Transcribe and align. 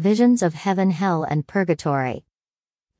Visions 0.00 0.42
of 0.42 0.54
Heaven, 0.54 0.92
Hell, 0.92 1.24
and 1.24 1.46
Purgatory. 1.46 2.24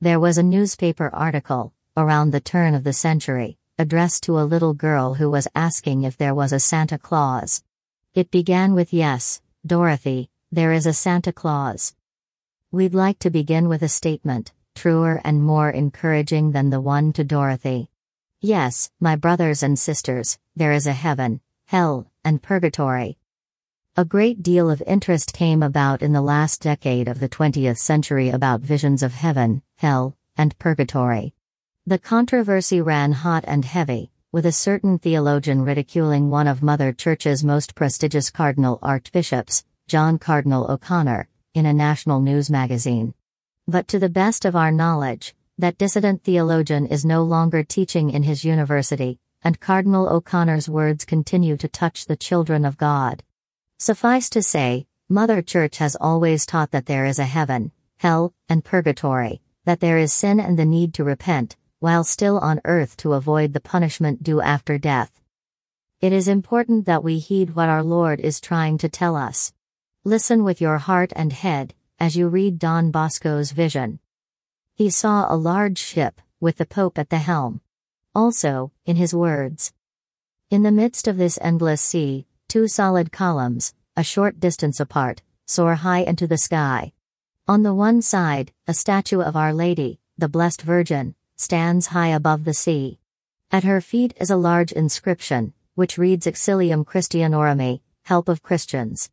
There 0.02 0.21
was 0.21 0.37
a 0.37 0.43
newspaper 0.43 1.08
article, 1.15 1.73
around 1.96 2.30
the 2.30 2.42
turn 2.42 2.74
of 2.74 2.84
the 2.84 2.92
century, 2.92 3.56
addressed 3.78 4.24
to 4.24 4.38
a 4.38 4.45
little 4.45 4.74
girl 4.74 5.14
who 5.14 5.30
was 5.30 5.48
asking 5.54 6.02
if 6.02 6.18
there 6.18 6.34
was 6.34 6.52
a 6.52 6.60
Santa 6.60 6.98
Claus. 6.98 7.64
It 8.12 8.30
began 8.30 8.74
with 8.74 8.92
Yes, 8.92 9.40
Dorothy, 9.64 10.28
there 10.52 10.72
is 10.72 10.84
a 10.84 10.92
Santa 10.92 11.32
Claus. 11.32 11.94
We'd 12.71 12.93
like 12.93 13.19
to 13.21 13.30
begin 13.30 13.71
with 13.71 13.80
a 13.80 13.89
statement, 13.89 14.53
truer 14.75 15.23
and 15.25 15.43
more 15.43 15.71
encouraging 15.71 16.53
than 16.53 16.69
the 16.69 16.82
one 16.82 17.14
to 17.14 17.25
Dorothy. 17.25 17.89
Yes, 18.43 18.91
my 19.01 19.17
brothers 19.17 19.62
and 19.62 19.79
sisters, 19.79 20.39
there 20.55 20.73
is 20.73 20.87
a 20.87 20.93
heaven, 20.93 21.41
hell, 21.64 22.11
and 22.23 22.43
purgatory. 22.43 23.17
A 23.96 24.04
great 24.04 24.41
deal 24.41 24.70
of 24.70 24.84
interest 24.86 25.32
came 25.32 25.64
about 25.64 26.00
in 26.00 26.12
the 26.12 26.22
last 26.22 26.62
decade 26.62 27.09
of 27.09 27.18
the 27.18 27.29
20th 27.29 27.79
century 27.79 28.29
about 28.29 28.61
visions 28.61 29.03
of 29.03 29.14
heaven, 29.14 29.63
hell, 29.79 30.16
and 30.36 30.57
purgatory. 30.61 31.35
The 31.86 31.99
controversy 31.99 32.80
ran 32.80 33.11
hot 33.11 33.45
and 33.49 33.65
heavy, 33.65 34.13
with 34.30 34.47
a 34.47 34.53
certain 34.53 35.01
theologian 35.01 35.63
ridiculing 35.65 36.30
one 36.30 36.47
of 36.47 36.63
Mother 36.63 36.93
Church's 36.93 37.43
most 37.43 37.75
prestigious 37.75 38.30
cardinal 38.30 38.79
archbishops, 38.80 39.65
John 39.89 40.21
Cardinal 40.21 40.71
O'Connor, 40.71 41.29
in 41.55 41.66
a 41.66 41.73
national 41.73 42.21
news 42.21 42.49
magazine. 42.49 43.13
But 43.66 43.88
to 43.88 43.99
the 43.99 44.09
best 44.09 44.45
of 44.45 44.55
our 44.55 44.71
knowledge, 44.71 45.35
that 45.59 45.79
dissident 45.79 46.23
theologian 46.23 46.87
is 46.87 47.05
no 47.05 47.25
longer 47.25 47.65
teaching 47.65 48.11
in 48.11 48.23
his 48.23 48.45
university, 48.45 49.19
and 49.43 49.59
Cardinal 49.59 50.09
O'Connor's 50.09 50.69
words 50.69 51.05
continue 51.05 51.57
to 51.57 51.66
touch 51.66 52.07
the 52.07 52.16
children 52.16 52.65
of 52.65 52.79
God. 52.79 53.25
Suffice 53.83 54.29
to 54.29 54.43
say, 54.43 54.87
Mother 55.09 55.41
Church 55.41 55.79
has 55.79 55.97
always 55.98 56.45
taught 56.45 56.71
that 56.73 56.84
there 56.84 57.07
is 57.07 57.19
a 57.19 57.25
heaven, 57.25 57.73
hell, 57.97 58.34
and 58.47 58.62
purgatory, 58.62 59.41
that 59.65 59.80
there 59.80 59.97
is 59.97 60.12
sin 60.12 60.38
and 60.38 60.59
the 60.59 60.66
need 60.66 60.93
to 60.93 61.02
repent, 61.02 61.57
while 61.79 62.05
still 62.05 62.38
on 62.40 62.60
earth 62.66 62.99
to 62.99 63.15
avoid 63.15 63.55
the 63.55 63.60
punishment 63.60 64.22
due 64.22 64.42
after 64.42 64.77
death. 64.77 65.22
It 65.98 66.12
is 66.12 66.28
important 66.28 66.84
that 66.84 67.02
we 67.02 67.20
heed 67.20 67.56
what 67.56 67.70
our 67.70 67.82
Lord 67.82 68.20
is 68.20 68.38
trying 68.38 68.77
to 68.77 68.90
tell 68.90 69.16
us. 69.16 69.55
Listen 70.05 70.44
with 70.44 70.60
your 70.60 70.77
heart 70.77 71.10
and 71.16 71.33
head, 71.33 71.72
as 71.98 72.14
you 72.14 72.28
read 72.28 72.58
Don 72.58 72.90
Bosco's 72.90 73.52
vision. 73.52 73.98
He 74.74 74.90
saw 74.90 75.33
a 75.33 75.40
large 75.40 75.78
ship, 75.78 76.20
with 76.38 76.58
the 76.58 76.66
Pope 76.66 76.98
at 76.98 77.08
the 77.08 77.16
helm. 77.16 77.62
Also, 78.14 78.72
in 78.84 78.96
his 78.96 79.14
words, 79.14 79.72
In 80.50 80.64
the 80.64 80.70
midst 80.70 81.08
of 81.08 81.16
this 81.16 81.38
endless 81.40 81.80
sea, 81.80 82.27
two 82.50 82.66
solid 82.66 83.12
columns, 83.12 83.74
a 83.96 84.02
short 84.02 84.40
distance 84.40 84.80
apart, 84.80 85.22
soar 85.46 85.76
high 85.76 86.00
into 86.00 86.26
the 86.26 86.36
sky. 86.36 86.92
On 87.46 87.62
the 87.62 87.72
one 87.72 88.02
side, 88.02 88.50
a 88.66 88.74
statue 88.74 89.20
of 89.20 89.36
Our 89.36 89.54
Lady, 89.54 90.00
the 90.18 90.28
Blessed 90.28 90.62
Virgin, 90.62 91.14
stands 91.36 91.86
high 91.86 92.08
above 92.08 92.42
the 92.44 92.52
sea. 92.52 92.98
At 93.52 93.62
her 93.62 93.80
feet 93.80 94.14
is 94.20 94.30
a 94.30 94.36
large 94.36 94.72
inscription, 94.72 95.52
which 95.76 95.96
reads 95.96 96.26
Auxilium 96.26 96.84
Christianorum, 96.84 97.82
help 98.02 98.28
of 98.28 98.42
Christians. 98.42 99.10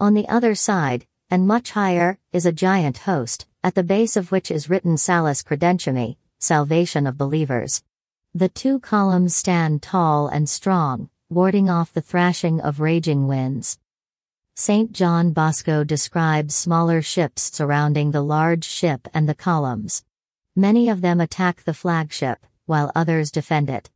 On 0.00 0.14
the 0.14 0.26
other 0.26 0.54
side, 0.54 1.06
and 1.30 1.46
much 1.46 1.72
higher, 1.72 2.18
is 2.32 2.46
a 2.46 2.52
giant 2.52 2.98
host, 2.98 3.46
at 3.62 3.74
the 3.74 3.82
base 3.82 4.16
of 4.16 4.32
which 4.32 4.50
is 4.50 4.70
written 4.70 4.96
Salus 4.96 5.42
Credentium, 5.42 6.16
salvation 6.38 7.06
of 7.06 7.18
believers. 7.18 7.82
The 8.34 8.48
two 8.48 8.80
columns 8.80 9.36
stand 9.36 9.82
tall 9.82 10.28
and 10.28 10.48
strong, 10.48 11.10
warding 11.30 11.68
off 11.68 11.92
the 11.92 12.00
thrashing 12.00 12.60
of 12.60 12.80
raging 12.80 13.26
winds. 13.28 13.78
St. 14.56 14.92
John 14.92 15.32
Bosco 15.32 15.84
describes 15.84 16.54
smaller 16.54 17.02
ships 17.02 17.54
surrounding 17.54 18.10
the 18.10 18.22
large 18.22 18.64
ship 18.64 19.06
and 19.12 19.28
the 19.28 19.34
columns. 19.34 20.04
Many 20.56 20.88
of 20.88 21.02
them 21.02 21.20
attack 21.20 21.64
the 21.64 21.74
flagship, 21.74 22.46
while 22.64 22.90
others 22.94 23.30
defend 23.30 23.68
it. 23.68 23.90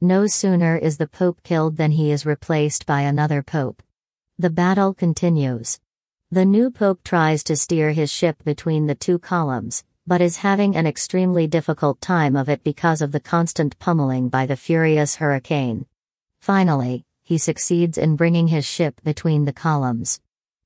No 0.00 0.26
sooner 0.26 0.76
is 0.76 0.96
the 0.96 1.08
Pope 1.08 1.42
killed 1.42 1.76
than 1.76 1.90
he 1.90 2.10
is 2.10 2.24
replaced 2.24 2.86
by 2.86 3.00
another 3.00 3.42
Pope. 3.42 3.82
The 4.38 4.50
battle 4.50 4.94
continues. 4.94 5.80
The 6.30 6.44
new 6.44 6.70
pope 6.70 7.02
tries 7.02 7.42
to 7.44 7.56
steer 7.56 7.92
his 7.92 8.12
ship 8.12 8.44
between 8.44 8.86
the 8.86 8.94
two 8.94 9.18
columns, 9.18 9.84
but 10.06 10.20
is 10.20 10.38
having 10.38 10.76
an 10.76 10.86
extremely 10.86 11.46
difficult 11.46 12.00
time 12.00 12.36
of 12.36 12.48
it 12.48 12.62
because 12.62 13.00
of 13.00 13.12
the 13.12 13.20
constant 13.20 13.78
pummeling 13.78 14.28
by 14.28 14.46
the 14.46 14.56
furious 14.56 15.16
hurricane. 15.16 15.86
Finally, 16.46 17.04
he 17.24 17.38
succeeds 17.38 17.98
in 17.98 18.14
bringing 18.14 18.46
his 18.46 18.64
ship 18.64 19.00
between 19.02 19.46
the 19.46 19.52
columns. 19.52 20.20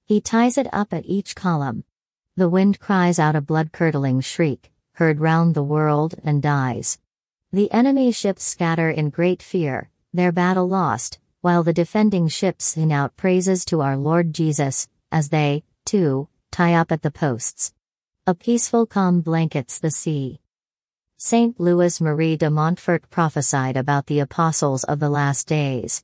He 0.05 0.21
ties 0.21 0.59
it 0.59 0.69
up 0.75 0.93
at 0.93 1.07
each 1.07 1.35
column. 1.35 1.85
The 2.37 2.51
wind 2.51 2.79
cries 2.79 3.19
out 3.19 3.35
a 3.35 3.41
blood 3.41 3.73
curdling 3.73 4.21
shriek, 4.21 4.71
heard 4.97 5.21
round 5.21 5.55
the 5.55 5.63
world, 5.63 6.17
and 6.23 6.43
dies. 6.43 6.99
The 7.51 7.73
enemy 7.73 8.13
ships 8.13 8.45
scatter 8.45 8.91
in 8.91 9.09
great 9.09 9.43
fear, 9.43 9.89
their 10.13 10.33
battle 10.33 10.69
lost, 10.69 11.19
while 11.41 11.63
the 11.63 11.73
defending 11.73 12.29
ships 12.29 12.67
sing 12.67 12.93
out 12.93 13.17
praises 13.17 13.65
to 13.65 13.81
our 13.81 13.97
Lord 13.97 14.35
Jesus, 14.35 14.87
as 15.11 15.31
they, 15.31 15.65
too, 15.87 16.29
tie 16.51 16.75
up 16.75 16.93
at 16.93 17.01
the 17.01 17.11
posts. 17.11 17.73
A 18.27 18.35
peaceful 18.35 18.85
calm 18.85 19.23
blankets 19.23 19.79
the 19.79 19.91
sea. 19.91 20.41
Saint 21.23 21.61
Louis 21.61 22.01
Marie 22.01 22.35
de 22.35 22.49
Montfort 22.49 23.11
prophesied 23.11 23.77
about 23.77 24.07
the 24.07 24.21
apostles 24.21 24.85
of 24.85 25.01
the 25.01 25.11
last 25.11 25.47
days. 25.47 26.03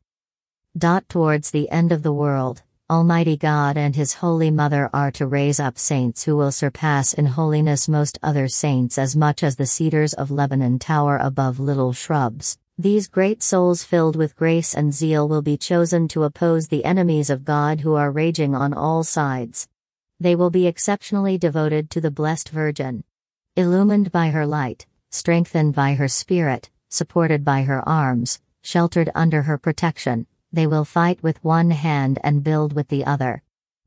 Dot 0.77 1.09
towards 1.09 1.51
the 1.51 1.71
end 1.71 1.91
of 1.91 2.03
the 2.03 2.13
world, 2.13 2.63
Almighty 2.91 3.35
God 3.39 3.79
and 3.79 3.97
His 3.97 4.13
Holy 4.13 4.51
Mother 4.51 4.91
are 4.93 5.11
to 5.13 5.27
raise 5.27 5.59
up 5.59 5.79
saints 5.79 6.25
who 6.25 6.37
will 6.37 6.53
surpass 6.53 7.15
in 7.15 7.25
holiness 7.25 7.89
most 7.89 8.19
other 8.23 8.47
saints 8.47 8.99
as 8.99 9.17
much 9.17 9.43
as 9.43 9.57
the 9.57 9.65
cedars 9.65 10.13
of 10.13 10.31
Lebanon 10.31 10.79
tower 10.79 11.17
above 11.17 11.59
little 11.59 11.95
shrubs. 11.95 12.59
These 12.77 13.09
great 13.09 13.43
souls 13.43 13.83
filled 13.85 14.17
with 14.17 14.37
grace 14.37 14.75
and 14.75 14.93
zeal 14.93 15.27
will 15.27 15.41
be 15.41 15.57
chosen 15.57 16.09
to 16.09 16.25
oppose 16.25 16.69
the 16.69 16.85
enemies 16.85 17.31
of 17.31 17.47
God 17.47 17.81
who 17.81 17.95
are 17.95 18.11
raging 18.11 18.55
on 18.55 18.75
all 18.75 19.03
sides. 19.03 19.67
They 20.21 20.37
will 20.37 20.51
be 20.51 20.67
exceptionally 20.67 21.39
devoted 21.39 21.89
to 21.93 22.03
the 22.03 22.11
Blessed 22.11 22.51
Virgin. 22.51 23.03
Illumined 23.57 24.13
by 24.13 24.29
her 24.29 24.45
light, 24.45 24.85
strengthened 25.11 25.75
by 25.75 25.95
her 25.95 26.09
spirit, 26.09 26.71
supported 26.89 27.45
by 27.45 27.63
her 27.63 27.87
arms, 27.89 28.41
sheltered 28.63 29.11
under 29.15 29.43
her 29.43 29.59
protection, 29.59 30.27
they 30.53 30.67
will 30.67 30.85
fight 30.85 31.23
with 31.23 31.45
one 31.45 31.71
hand 31.71 32.19
and 32.23 32.43
build 32.45 32.73
with 32.73 32.89
the 32.89 33.05
other. 33.05 33.43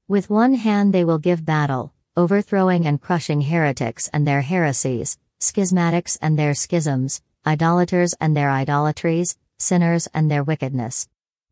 With 0.08 0.29
one 0.29 0.56
hand 0.56 0.94
they 0.94 1.03
will 1.03 1.18
give 1.19 1.46
battle, 1.46 1.94
overthrowing 2.16 2.85
and 2.85 3.02
crushing 3.02 3.41
heretics 3.41 4.08
and 4.13 4.28
their 4.28 4.41
heresies, 4.41 5.18
schismatics 5.40 6.18
and 6.22 6.38
their 6.38 6.53
schisms, 6.53 7.22
idolaters 7.46 8.13
and 8.19 8.35
their 8.35 8.50
idolatries, 8.50 9.38
sinners 9.58 10.08
and 10.13 10.29
their 10.29 10.44
wickedness. 10.44 11.08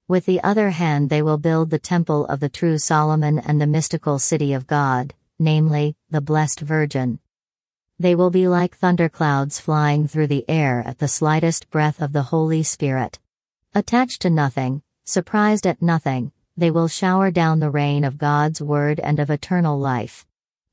With 0.08 0.26
the 0.26 0.42
other 0.44 0.70
hand, 0.70 1.10
they 1.10 1.22
will 1.22 1.38
build 1.38 1.70
the 1.70 1.80
temple 1.80 2.26
of 2.28 2.40
the 2.40 2.50
true 2.50 2.78
Solomon 2.78 3.40
and 3.40 3.60
the 3.60 3.68
mystical 3.68 4.20
city 4.20 4.54
of 4.54 4.68
God, 4.68 5.14
namely, 5.38 5.96
the 6.10 6.22
Blessed 6.22 6.62
Virgin. 6.62 7.20
They 8.00 8.14
will 8.14 8.30
be 8.30 8.48
like 8.48 8.78
thunderclouds 8.78 9.60
flying 9.60 10.08
through 10.08 10.28
the 10.28 10.46
air 10.48 10.84
at 10.86 11.00
the 11.00 11.08
slightest 11.08 11.72
breath 11.72 12.00
of 12.00 12.14
the 12.14 12.22
Holy 12.22 12.62
Spirit. 12.62 13.18
Attached 13.74 14.22
to 14.22 14.30
nothing, 14.30 14.84
surprised 15.04 15.66
at 15.66 15.82
nothing, 15.82 16.32
they 16.56 16.70
will 16.70 16.88
shower 16.88 17.32
down 17.32 17.60
the 17.60 17.72
rain 17.72 18.04
of 18.04 18.20
God's 18.20 18.62
word 18.62 19.00
and 19.00 19.20
of 19.20 19.32
eternal 19.32 19.80
life. 19.80 20.28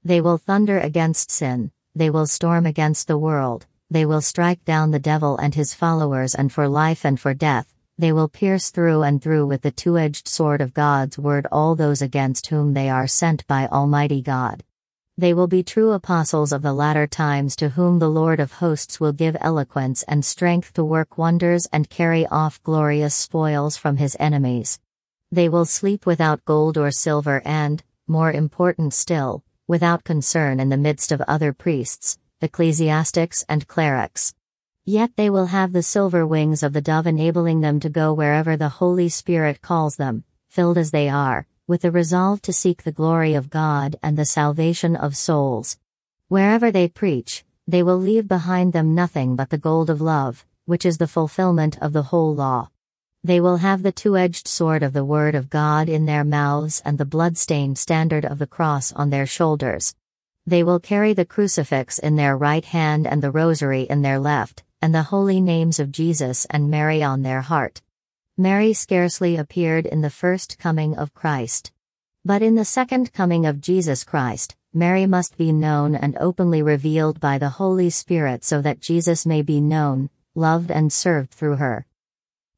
They 0.04 0.20
will 0.20 0.36
thunder 0.36 0.78
against 0.78 1.30
sin, 1.30 1.70
they 1.94 2.10
will 2.10 2.26
storm 2.26 2.66
against 2.66 3.06
the 3.08 3.16
world, 3.16 3.66
they 3.90 4.04
will 4.04 4.20
strike 4.20 4.62
down 4.66 4.90
the 4.90 4.98
devil 4.98 5.38
and 5.38 5.54
his 5.54 5.72
followers, 5.72 6.34
and 6.34 6.52
for 6.52 6.68
life 6.68 7.06
and 7.06 7.18
for 7.18 7.32
death, 7.32 7.72
they 7.96 8.12
will 8.12 8.28
pierce 8.28 8.68
through 8.68 9.02
and 9.02 9.22
through 9.22 9.46
with 9.46 9.62
the 9.62 9.70
two 9.70 9.96
edged 9.96 10.28
sword 10.28 10.60
of 10.60 10.74
God's 10.74 11.18
word 11.18 11.46
all 11.50 11.74
those 11.74 12.02
against 12.02 12.48
whom 12.48 12.74
they 12.74 12.90
are 12.90 13.06
sent 13.06 13.46
by 13.46 13.66
Almighty 13.68 14.20
God. 14.20 14.62
They 15.16 15.32
will 15.32 15.46
be 15.46 15.62
true 15.62 15.92
apostles 15.92 16.50
of 16.50 16.62
the 16.62 16.72
latter 16.72 17.06
times 17.06 17.54
to 17.56 17.68
whom 17.68 18.00
the 18.00 18.08
Lord 18.08 18.40
of 18.40 18.54
hosts 18.54 18.98
will 18.98 19.12
give 19.12 19.36
eloquence 19.40 20.02
and 20.08 20.24
strength 20.24 20.72
to 20.72 20.84
work 20.84 21.16
wonders 21.16 21.66
and 21.72 21.88
carry 21.88 22.26
off 22.26 22.60
glorious 22.64 23.14
spoils 23.14 23.76
from 23.76 23.98
his 23.98 24.16
enemies. 24.18 24.80
They 25.30 25.48
will 25.48 25.66
sleep 25.66 26.04
without 26.04 26.44
gold 26.44 26.76
or 26.76 26.90
silver 26.90 27.42
and, 27.44 27.80
more 28.08 28.32
important 28.32 28.92
still, 28.92 29.44
without 29.68 30.02
concern 30.02 30.58
in 30.58 30.68
the 30.68 30.76
midst 30.76 31.12
of 31.12 31.20
other 31.22 31.52
priests, 31.52 32.18
ecclesiastics, 32.40 33.44
and 33.48 33.68
clerics. 33.68 34.34
Yet 34.84 35.12
they 35.16 35.30
will 35.30 35.46
have 35.46 35.72
the 35.72 35.84
silver 35.84 36.26
wings 36.26 36.64
of 36.64 36.72
the 36.72 36.82
dove 36.82 37.06
enabling 37.06 37.60
them 37.60 37.78
to 37.80 37.88
go 37.88 38.12
wherever 38.12 38.56
the 38.56 38.68
Holy 38.68 39.08
Spirit 39.08 39.62
calls 39.62 39.94
them, 39.94 40.24
filled 40.48 40.76
as 40.76 40.90
they 40.90 41.08
are, 41.08 41.46
with 41.66 41.82
the 41.82 41.90
resolve 41.90 42.42
to 42.42 42.52
seek 42.52 42.82
the 42.82 42.92
glory 42.92 43.34
of 43.34 43.48
God 43.48 43.96
and 44.02 44.18
the 44.18 44.24
salvation 44.24 44.94
of 44.94 45.16
souls. 45.16 45.78
Wherever 46.28 46.70
they 46.70 46.88
preach, 46.88 47.44
they 47.66 47.82
will 47.82 47.98
leave 47.98 48.28
behind 48.28 48.72
them 48.72 48.94
nothing 48.94 49.36
but 49.36 49.48
the 49.48 49.56
gold 49.58 49.88
of 49.88 50.00
love, 50.00 50.44
which 50.66 50.84
is 50.84 50.98
the 50.98 51.06
fulfillment 51.06 51.78
of 51.80 51.92
the 51.92 52.02
whole 52.02 52.34
law. 52.34 52.68
They 53.22 53.40
will 53.40 53.56
have 53.56 53.82
the 53.82 53.92
two 53.92 54.18
edged 54.18 54.46
sword 54.46 54.82
of 54.82 54.92
the 54.92 55.04
Word 55.04 55.34
of 55.34 55.48
God 55.48 55.88
in 55.88 56.04
their 56.04 56.24
mouths 56.24 56.82
and 56.84 56.98
the 56.98 57.06
blood 57.06 57.38
stained 57.38 57.78
standard 57.78 58.26
of 58.26 58.38
the 58.38 58.46
cross 58.46 58.92
on 58.92 59.08
their 59.08 59.24
shoulders, 59.24 59.94
They 60.46 60.62
will 60.62 60.78
carry 60.78 61.14
the 61.14 61.24
crucifix 61.24 61.98
in 61.98 62.16
their 62.16 62.36
right 62.36 62.66
hand 62.66 63.06
and 63.06 63.22
the 63.22 63.30
rosary 63.30 63.84
in 63.84 64.02
their 64.02 64.18
left, 64.18 64.62
and 64.82 64.94
the 64.94 65.04
holy 65.04 65.40
names 65.40 65.80
of 65.80 65.90
Jesus 65.90 66.44
and 66.50 66.70
Mary 66.70 67.02
on 67.02 67.22
their 67.22 67.40
heart. 67.40 67.80
Mary 68.36 68.72
scarcely 68.72 69.36
appeared 69.36 69.86
in 69.86 70.00
the 70.00 70.10
first 70.10 70.58
coming 70.58 70.96
of 70.96 71.14
Christ. 71.14 71.70
But 72.24 72.42
in 72.42 72.56
the 72.56 72.64
second 72.64 73.12
coming 73.12 73.46
of 73.46 73.60
Jesus 73.60 74.02
Christ, 74.02 74.56
Mary 74.72 75.06
must 75.06 75.36
be 75.36 75.52
known 75.52 75.94
and 75.94 76.16
openly 76.18 76.60
revealed 76.60 77.20
by 77.20 77.38
the 77.38 77.50
Holy 77.50 77.90
Spirit 77.90 78.42
so 78.42 78.60
that 78.60 78.80
Jesus 78.80 79.24
may 79.24 79.40
be 79.40 79.60
known, 79.60 80.10
loved, 80.34 80.72
and 80.72 80.92
served 80.92 81.30
through 81.30 81.56
her. 81.56 81.86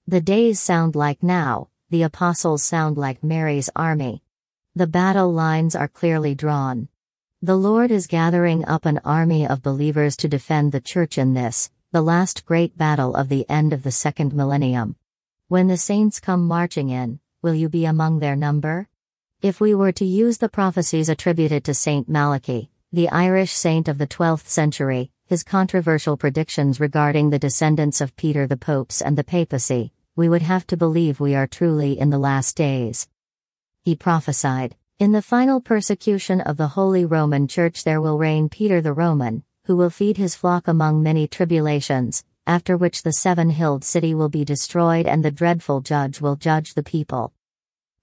The 0.08 0.22
days 0.22 0.58
sound 0.60 0.96
like 0.96 1.22
now, 1.22 1.68
the 1.90 2.04
apostles 2.04 2.62
sound 2.62 2.96
like 2.96 3.22
Mary's 3.22 3.68
army. 3.76 4.22
The 4.74 4.86
battle 4.86 5.30
lines 5.30 5.76
are 5.76 5.88
clearly 5.88 6.34
drawn. 6.34 6.88
The 7.42 7.56
Lord 7.56 7.90
is 7.90 8.06
gathering 8.06 8.64
up 8.64 8.86
an 8.86 8.98
army 9.04 9.46
of 9.46 9.62
believers 9.62 10.16
to 10.18 10.28
defend 10.28 10.72
the 10.72 10.80
church 10.80 11.18
in 11.18 11.34
this, 11.34 11.70
the 11.92 12.00
last 12.00 12.46
great 12.46 12.78
battle 12.78 13.14
of 13.14 13.28
the 13.28 13.44
end 13.50 13.74
of 13.74 13.82
the 13.82 13.92
second 13.92 14.32
millennium. 14.32 14.96
When 15.48 15.68
the 15.68 15.76
saints 15.76 16.18
come 16.18 16.48
marching 16.48 16.88
in, 16.88 17.20
will 17.40 17.54
you 17.54 17.68
be 17.68 17.84
among 17.84 18.18
their 18.18 18.34
number? 18.34 18.88
If 19.40 19.60
we 19.60 19.76
were 19.76 19.92
to 19.92 20.04
use 20.04 20.38
the 20.38 20.48
prophecies 20.48 21.08
attributed 21.08 21.62
to 21.64 21.72
Saint 21.72 22.08
Malachy, 22.08 22.68
the 22.92 23.08
Irish 23.10 23.52
saint 23.52 23.86
of 23.86 23.98
the 23.98 24.08
12th 24.08 24.48
century, 24.48 25.12
his 25.24 25.44
controversial 25.44 26.16
predictions 26.16 26.80
regarding 26.80 27.30
the 27.30 27.38
descendants 27.38 28.00
of 28.00 28.16
Peter 28.16 28.48
the 28.48 28.56
popes 28.56 29.00
and 29.00 29.16
the 29.16 29.22
papacy, 29.22 29.92
we 30.16 30.28
would 30.28 30.42
have 30.42 30.66
to 30.66 30.76
believe 30.76 31.20
we 31.20 31.36
are 31.36 31.46
truly 31.46 31.96
in 31.96 32.10
the 32.10 32.18
last 32.18 32.56
days. 32.56 33.08
He 33.82 33.94
prophesied, 33.94 34.74
In 34.98 35.12
the 35.12 35.22
final 35.22 35.60
persecution 35.60 36.40
of 36.40 36.56
the 36.56 36.74
Holy 36.74 37.04
Roman 37.04 37.46
Church 37.46 37.84
there 37.84 38.00
will 38.00 38.18
reign 38.18 38.48
Peter 38.48 38.80
the 38.80 38.92
Roman, 38.92 39.44
who 39.66 39.76
will 39.76 39.90
feed 39.90 40.16
his 40.16 40.34
flock 40.34 40.66
among 40.66 41.04
many 41.04 41.28
tribulations, 41.28 42.24
after 42.46 42.76
which 42.76 43.02
the 43.02 43.12
seven-hilled 43.12 43.82
city 43.82 44.14
will 44.14 44.28
be 44.28 44.44
destroyed 44.44 45.06
and 45.06 45.24
the 45.24 45.30
dreadful 45.30 45.80
judge 45.80 46.20
will 46.20 46.36
judge 46.36 46.74
the 46.74 46.82
people. 46.82 47.32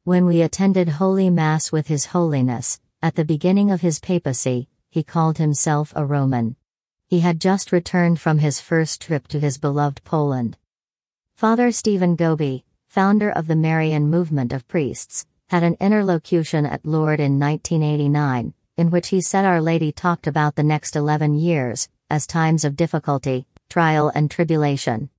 When 0.04 0.25
we 0.25 0.42
attended 0.42 0.90
Holy 0.90 1.30
Mass 1.30 1.72
with 1.72 1.88
His 1.88 2.07
Holiness, 2.07 2.80
at 3.01 3.16
the 3.16 3.25
beginning 3.25 3.72
of 3.72 3.81
his 3.81 4.00
papacy, 4.00 4.68
he 4.90 5.04
called 5.04 5.38
himself 5.38 5.94
a 5.95 6.06
Roman. 6.06 6.56
He 7.07 7.22
had 7.22 7.40
just 7.40 7.72
returned 7.72 8.19
from 8.19 8.40
his 8.40 8.60
first 8.60 9.01
trip 9.01 9.28
to 9.30 9.40
his 9.40 9.57
beloved 9.57 10.04
Poland. 10.04 10.57
Father 11.36 11.72
Stephen 11.72 12.16
Gobbi, 12.16 12.63
founder 12.88 13.30
of 13.30 13.48
the 13.48 13.56
Marian 13.56 14.10
movement 14.10 14.54
of 14.54 14.68
priests, 14.68 15.25
had 15.48 15.63
an 15.63 15.78
interlocution 15.80 16.66
at 16.66 16.86
Lourdes 16.86 17.24
in 17.24 17.40
1989, 17.40 18.54
in 18.78 18.90
which 18.90 19.10
he 19.10 19.22
said 19.22 19.45
Our 19.45 19.62
Lady 19.62 19.92
talked 19.92 20.28
about 20.28 20.56
the 20.56 20.63
next 20.63 20.95
11 20.95 21.36
years 21.36 21.90
as 22.10 22.28
times 22.28 22.63
of 22.63 22.75
difficulty, 22.75 23.48
trial, 23.74 24.12
and 24.14 24.30
tribulation. 24.30 25.10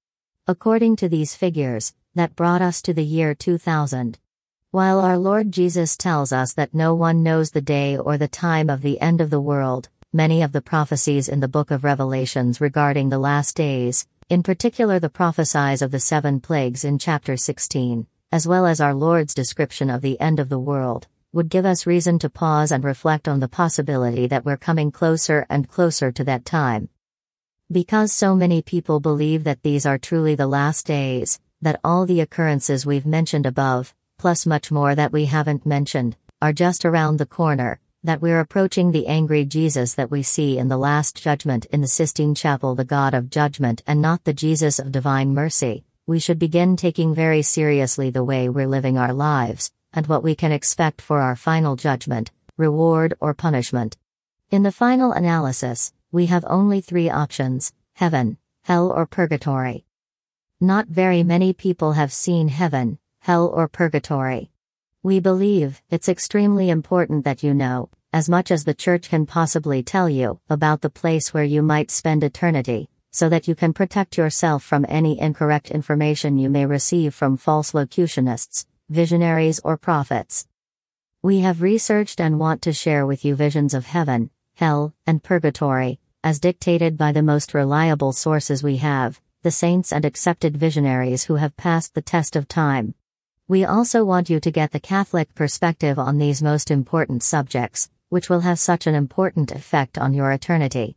According 0.47 0.95
to 0.99 1.09
these 1.09 1.35
figures, 1.35 1.93
that 2.15 2.37
brought 2.37 2.63
us 2.63 2.81
to 2.83 2.95
the 2.95 3.03
year 3.03 3.35
2000. 3.35 4.21
While 4.71 5.01
our 5.01 5.19
Lord 5.19 5.51
Jesus 5.51 5.97
tells 5.97 6.31
us 6.31 6.53
that 6.53 6.73
no 6.73 6.95
one 6.95 7.25
knows 7.25 7.51
the 7.51 7.61
day 7.61 7.99
or 7.99 8.17
the 8.17 8.29
time 8.29 8.71
of 8.71 8.81
the 8.81 9.01
end 9.01 9.21
of 9.21 9.31
the 9.31 9.41
world, 9.41 9.89
many 10.13 10.41
of 10.41 10.53
the 10.53 10.63
prophecies 10.63 11.29
in 11.29 11.41
the 11.41 11.49
book 11.49 11.73
of 11.73 11.83
Revelations 11.83 12.61
regarding 12.61 13.09
the 13.09 13.19
last 13.19 13.57
days, 13.57 14.07
in 14.29 14.45
particular 14.45 15.01
the 15.01 15.11
prophecies 15.11 15.83
of 15.83 15.91
the 15.91 15.99
seven 15.99 16.39
plagues 16.39 16.85
in 16.85 16.97
chapter 16.97 17.37
16, 17.37 18.07
as 18.31 18.47
well 18.47 18.67
as 18.67 18.81
our 18.81 18.95
Lord's 18.95 19.35
description 19.35 19.91
of 19.91 20.01
the 20.01 20.21
end 20.21 20.39
of 20.39 20.49
the 20.49 20.61
world, 20.61 21.09
would 21.33 21.49
give 21.49 21.67
us 21.67 21.89
reason 21.89 22.21
to 22.21 22.31
pause 22.31 22.71
and 22.71 22.85
reflect 22.85 23.27
on 23.27 23.41
the 23.41 23.49
possibility 23.49 24.29
that 24.29 24.45
we're 24.45 24.57
coming 24.57 24.93
closer 24.93 25.45
and 25.51 25.69
closer 25.69 26.13
to 26.13 26.23
that 26.23 26.45
time. 26.45 26.89
Because 27.75 28.13
so 28.13 28.37
many 28.37 28.63
people 28.63 29.01
believe 29.01 29.43
that 29.43 29.65
these 29.65 29.85
are 29.85 29.99
truly 29.99 30.37
the 30.37 30.47
last 30.47 30.87
days, 30.87 31.41
that 31.61 31.81
all 31.83 32.07
the 32.07 32.21
occurrences 32.21 32.87
we've 32.87 33.05
mentioned 33.05 33.47
above, 33.47 33.93
plus 34.17 34.47
much 34.47 34.71
more 34.71 34.95
that 34.95 35.11
we 35.11 35.25
haven't 35.25 35.67
mentioned, 35.67 36.17
are 36.41 36.53
just 36.53 36.85
around 36.85 37.17
the 37.17 37.27
corner, 37.27 37.81
that 38.05 38.23
we're 38.23 38.39
approaching 38.39 38.93
the 38.93 39.09
angry 39.09 39.45
Jesus 39.45 39.95
that 39.95 40.13
we 40.13 40.23
see 40.23 40.57
in 40.57 40.69
the 40.69 40.77
Last 40.77 41.21
Judgment 41.21 41.65
in 41.73 41.81
the 41.81 41.89
Sistine 41.89 42.37
Chapel, 42.37 42.77
the 42.77 42.85
God 42.85 43.13
of 43.13 43.29
judgment 43.29 43.83
and 43.89 44.01
not 44.01 44.23
the 44.23 44.33
Jesus 44.33 44.79
of 44.79 44.93
divine 44.93 45.35
mercy, 45.35 45.83
we 46.07 46.21
should 46.21 46.39
begin 46.39 46.77
taking 46.77 47.13
very 47.13 47.43
seriously 47.43 48.09
the 48.09 48.23
way 48.23 48.49
we're 48.49 48.69
living 48.69 48.97
our 48.97 49.13
lives, 49.13 49.73
and 49.93 50.07
what 50.07 50.23
we 50.23 50.37
can 50.37 50.53
expect 50.53 51.03
for 51.03 51.21
our 51.21 51.35
final 51.35 51.75
judgment, 51.75 52.31
reward 52.57 53.15
or 53.19 53.35
punishment. 53.35 53.97
In 54.53 54.63
the 54.63 54.71
final 54.71 55.11
analysis, 55.11 55.93
we 56.15 56.27
have 56.27 56.45
only 56.47 56.81
three 56.81 57.11
options 57.11 57.73
heaven, 57.95 58.39
hell, 58.63 58.89
or 58.89 59.05
purgatory. 59.05 59.85
Not 60.61 60.87
very 60.87 61.25
many 61.25 61.53
people 61.53 61.95
have 61.95 62.13
seen 62.13 62.47
heaven, 62.47 63.01
hell, 63.19 63.49
or 63.49 63.67
purgatory. 63.67 64.53
We 65.03 65.19
believe 65.19 65.83
it's 65.91 66.09
extremely 66.09 66.71
important 66.71 67.25
that 67.25 67.43
you 67.43 67.53
know, 67.53 67.91
as 68.13 68.29
much 68.29 68.53
as 68.53 68.63
the 68.63 68.75
church 68.75 69.09
can 69.09 69.27
possibly 69.27 69.83
tell 69.83 70.09
you, 70.09 70.39
about 70.49 70.83
the 70.83 70.89
place 70.89 71.35
where 71.35 71.43
you 71.43 71.63
might 71.63 71.91
spend 71.91 72.23
eternity, 72.23 72.89
so 73.11 73.29
that 73.29 73.49
you 73.49 73.57
can 73.57 73.73
protect 73.73 74.17
yourself 74.17 74.63
from 74.63 74.87
any 74.89 75.21
incorrect 75.21 75.73
information 75.73 76.39
you 76.39 76.49
may 76.49 76.65
receive 76.65 77.13
from 77.13 77.37
false 77.37 77.73
locutionists, 77.73 78.67
visionaries, 78.89 79.61
or 79.65 79.77
prophets. 79.77 80.47
We 81.23 81.41
have 81.41 81.61
researched 81.61 82.21
and 82.21 82.39
want 82.39 82.63
to 82.63 82.73
share 82.73 83.05
with 83.05 83.25
you 83.25 83.35
visions 83.35 83.75
of 83.75 83.87
heaven, 83.87 84.31
hell, 84.55 84.95
and 85.09 85.21
purgatory, 85.21 85.99
as 86.25 86.41
dictated 86.41 86.97
by 86.97 87.13
the 87.13 87.23
most 87.23 87.53
reliable 87.53 88.11
sources 88.11 88.63
we 88.63 88.79
have, 88.79 89.21
the 89.43 89.51
saints 89.51 89.93
and 89.93 90.07
accepted 90.07 90.57
visionaries 90.57 91.25
who 91.25 91.35
have 91.35 91.55
passed 91.59 91.93
the 91.93 92.01
test 92.01 92.35
of 92.35 92.49
time. 92.49 92.95
We 93.47 93.67
also 93.67 94.07
want 94.07 94.31
you 94.31 94.41
to 94.41 94.51
get 94.51 94.73
the 94.73 94.81
Catholic 94.81 95.35
perspective 95.35 95.99
on 95.99 96.17
these 96.17 96.43
most 96.43 96.71
important 96.71 97.23
subjects, 97.23 97.91
which 98.09 98.31
will 98.31 98.41
have 98.41 98.59
such 98.59 98.87
an 98.87 98.95
important 98.95 99.53
effect 99.53 99.99
on 99.99 100.15
your 100.15 100.33
eternity. 100.33 100.97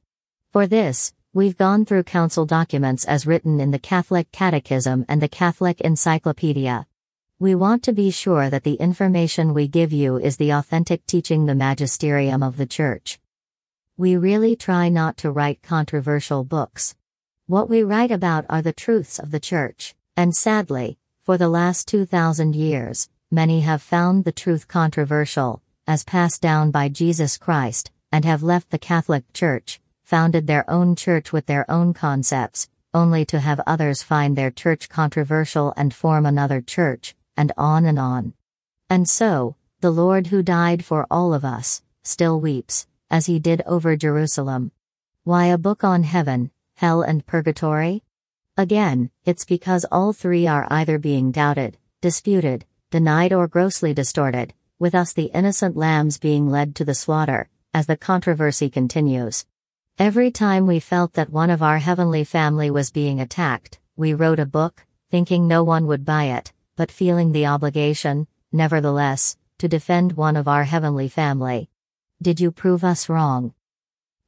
For 0.53 0.65
this, 0.65 1.13
we've 1.33 1.57
gone 1.57 1.83
through 1.83 2.03
council 2.03 2.45
documents 2.45 3.03
as 3.03 3.27
written 3.27 3.59
in 3.59 3.71
the 3.71 3.79
Catholic 3.79 4.31
Catechism 4.31 5.03
and 5.09 5.21
the 5.21 5.27
Catholic 5.27 5.81
Encyclopedia. 5.81 6.87
We 7.37 7.53
want 7.53 7.83
to 7.83 7.91
be 7.91 8.11
sure 8.11 8.49
that 8.49 8.63
the 8.63 8.75
information 8.75 9.53
we 9.53 9.67
give 9.67 9.91
you 9.91 10.15
is 10.15 10.37
the 10.37 10.51
authentic 10.51 11.05
teaching 11.05 11.47
the 11.47 11.53
magisterium 11.53 12.41
of 12.41 12.55
the 12.55 12.65
Church. 12.65 13.19
We 13.99 14.15
really 14.15 14.55
try 14.55 14.89
not 14.89 15.17
to 15.17 15.31
write 15.31 15.63
controversial 15.63 16.43
books. 16.43 16.95
What 17.47 17.67
we 17.67 17.81
write 17.81 18.11
about 18.11 18.45
are 18.47 18.61
the 18.61 18.71
truths 18.71 19.17
of 19.17 19.31
the 19.31 19.39
Church, 19.39 19.95
and 20.15 20.35
sadly, 20.35 20.99
for 21.23 21.35
the 21.35 21.49
last 21.49 21.87
2,000 21.87 22.55
years, 22.55 23.09
many 23.31 23.61
have 23.61 23.81
found 23.81 24.23
the 24.23 24.31
truth 24.31 24.67
controversial, 24.67 25.63
as 25.87 26.03
passed 26.03 26.43
down 26.43 26.69
by 26.69 26.89
Jesus 26.89 27.39
Christ, 27.39 27.89
and 28.11 28.23
have 28.23 28.43
left 28.43 28.69
the 28.69 28.77
Catholic 28.77 29.33
Church, 29.33 29.81
founded 30.03 30.45
their 30.45 30.69
own 30.69 30.95
church 30.95 31.33
with 31.33 31.47
their 31.47 31.65
own 31.67 31.95
concepts, 31.95 32.69
only 32.93 33.25
to 33.25 33.39
have 33.39 33.61
others 33.65 34.03
find 34.03 34.37
their 34.37 34.51
church 34.51 34.89
controversial 34.89 35.73
and 35.75 35.91
form 35.91 36.27
another 36.27 36.61
church, 36.61 37.15
and 37.35 37.51
on 37.57 37.83
and 37.83 37.97
on. 37.97 38.35
And 38.91 39.09
so, 39.09 39.55
the 39.81 39.89
Lord 39.89 40.27
who 40.27 40.43
died 40.43 40.85
for 40.85 41.07
all 41.09 41.33
of 41.33 41.43
us, 41.43 41.81
still 42.03 42.39
weeps, 42.39 42.85
as 43.09 43.25
he 43.25 43.39
did 43.39 43.61
over 43.65 43.95
Jerusalem. 43.95 44.71
Why 45.23 45.45
a 45.47 45.57
book 45.57 45.83
on 45.83 46.03
heaven, 46.03 46.51
hell, 46.75 47.01
and 47.01 47.25
purgatory? 47.25 48.03
Again, 48.55 49.11
it's 49.25 49.45
because 49.45 49.85
all 49.91 50.13
three 50.13 50.47
are 50.47 50.67
either 50.69 50.97
being 50.97 51.31
doubted, 51.31 51.77
disputed, 52.01 52.65
denied, 52.91 53.33
or 53.33 53.47
grossly 53.47 53.93
distorted, 53.93 54.53
with 54.79 54.95
us 54.95 55.13
the 55.13 55.31
innocent 55.33 55.75
lambs 55.75 56.17
being 56.17 56.49
led 56.49 56.75
to 56.75 56.85
the 56.85 56.95
slaughter, 56.95 57.49
as 57.73 57.85
the 57.85 57.97
controversy 57.97 58.69
continues. 58.69 59.45
Every 59.99 60.31
time 60.31 60.67
we 60.67 60.79
felt 60.79 61.13
that 61.13 61.31
one 61.31 61.49
of 61.49 61.63
our 61.63 61.79
heavenly 61.79 62.23
family 62.23 62.69
was 62.69 62.91
being 62.91 63.19
attacked, 63.19 63.79
we 63.95 64.13
wrote 64.13 64.39
a 64.39 64.45
book, 64.45 64.85
thinking 65.09 65.47
no 65.47 65.63
one 65.63 65.87
would 65.87 66.05
buy 66.05 66.25
it, 66.25 66.53
but 66.75 66.91
feeling 66.91 67.31
the 67.31 67.47
obligation, 67.47 68.27
nevertheless, 68.51 69.37
to 69.57 69.67
defend 69.67 70.13
one 70.13 70.35
of 70.35 70.47
our 70.47 70.65
heavenly 70.65 71.09
family. 71.09 71.69
Did 72.19 72.39
you 72.39 72.51
prove 72.51 72.83
us 72.83 73.09
wrong? 73.09 73.53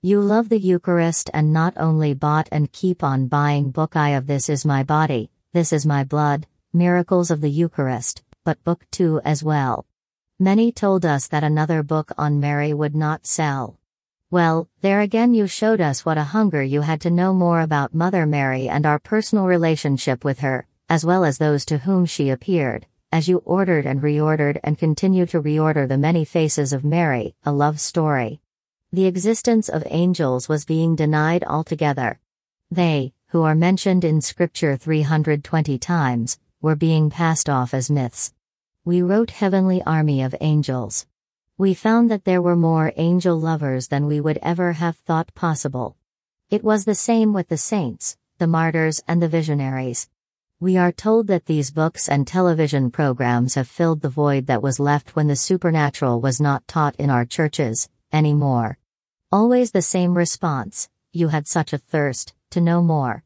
You 0.03 0.21
love 0.21 0.49
the 0.49 0.59
Eucharist 0.59 1.31
and 1.33 1.51
not 1.51 1.73
only 1.75 2.13
bought 2.13 2.47
and 2.51 2.71
keep 2.71 3.03
on 3.03 3.27
buying 3.27 3.71
book 3.71 3.95
I 3.95 4.09
of 4.09 4.27
This 4.27 4.47
is 4.47 4.63
my 4.63 4.83
body, 4.83 5.31
this 5.53 5.73
is 5.73 5.87
my 5.87 6.03
blood, 6.03 6.45
miracles 6.71 7.31
of 7.31 7.41
the 7.41 7.49
Eucharist, 7.49 8.21
but 8.43 8.63
book 8.63 8.85
2 8.91 9.21
as 9.25 9.43
well. 9.43 9.87
Many 10.37 10.71
told 10.71 11.03
us 11.03 11.27
that 11.29 11.43
another 11.43 11.81
book 11.81 12.11
on 12.15 12.39
Mary 12.39 12.75
would 12.75 12.95
not 12.95 13.25
sell. 13.25 13.79
Well, 14.29 14.69
there 14.81 15.01
again 15.01 15.33
you 15.33 15.47
showed 15.47 15.81
us 15.81 16.05
what 16.05 16.19
a 16.19 16.25
hunger 16.25 16.61
you 16.61 16.81
had 16.81 17.01
to 17.01 17.09
know 17.09 17.33
more 17.33 17.61
about 17.61 17.95
Mother 17.95 18.27
Mary 18.27 18.69
and 18.69 18.85
our 18.85 18.99
personal 18.99 19.47
relationship 19.47 20.23
with 20.23 20.41
her, 20.41 20.67
as 20.89 21.03
well 21.03 21.25
as 21.25 21.39
those 21.39 21.65
to 21.65 21.79
whom 21.79 22.05
she 22.05 22.29
appeared, 22.29 22.85
as 23.11 23.27
you 23.27 23.37
ordered 23.45 23.85
and 23.85 24.01
reordered 24.01 24.59
and 24.63 24.77
continue 24.77 25.25
to 25.25 25.41
reorder 25.41 25.87
the 25.87 25.97
many 25.97 26.23
faces 26.23 26.71
of 26.71 26.83
Mary, 26.83 27.35
a 27.43 27.51
love 27.51 27.79
story. 27.79 28.39
The 28.91 29.05
existence 29.05 29.69
of 29.69 29.83
angels 29.87 30.47
was 30.47 30.65
being 30.65 30.95
denied 30.95 31.43
altogether. 31.43 32.19
They, 32.71 33.13
who 33.27 33.43
are 33.43 33.55
mentioned 33.55 34.03
in 34.03 34.21
Scripture 34.21 34.77
320 34.77 35.77
times, 35.79 36.39
were 36.61 36.75
being 36.75 37.09
passed 37.09 37.49
off 37.49 37.73
as 37.73 37.89
myths. 37.89 38.33
We 38.85 39.01
wrote 39.01 39.31
Heavenly 39.31 39.81
Army 39.83 40.21
of 40.21 40.35
Angels. 40.41 41.05
We 41.57 41.73
found 41.73 42.09
that 42.11 42.25
there 42.25 42.41
were 42.41 42.55
more 42.55 42.93
angel 42.95 43.39
lovers 43.39 43.89
than 43.89 44.05
we 44.05 44.21
would 44.21 44.39
ever 44.41 44.73
have 44.73 44.97
thought 44.97 45.33
possible. 45.35 45.97
It 46.49 46.63
was 46.63 46.85
the 46.85 46.95
same 46.95 47.33
with 47.33 47.49
the 47.49 47.57
saints, 47.57 48.17
the 48.37 48.47
martyrs, 48.47 49.01
and 49.07 49.21
the 49.21 49.27
visionaries. 49.27 50.09
We 50.61 50.75
are 50.75 50.91
told 50.91 51.27
that 51.27 51.45
these 51.45 51.71
books 51.71 52.09
and 52.09 52.27
television 52.27 52.91
programs 52.91 53.55
have 53.55 53.69
filled 53.69 54.01
the 54.01 54.09
void 54.09 54.47
that 54.47 54.61
was 54.61 54.77
left 54.77 55.15
when 55.15 55.27
the 55.27 55.37
supernatural 55.37 56.19
was 56.19 56.41
not 56.41 56.67
taught 56.67 56.97
in 56.97 57.09
our 57.09 57.23
churches 57.23 57.87
anymore. 58.11 58.77
Always 59.31 59.71
the 59.71 59.81
same 59.81 60.17
response 60.17 60.89
you 61.13 61.29
had 61.29 61.47
such 61.47 61.71
a 61.71 61.77
thirst 61.77 62.33
to 62.49 62.59
know 62.59 62.81
more. 62.81 63.23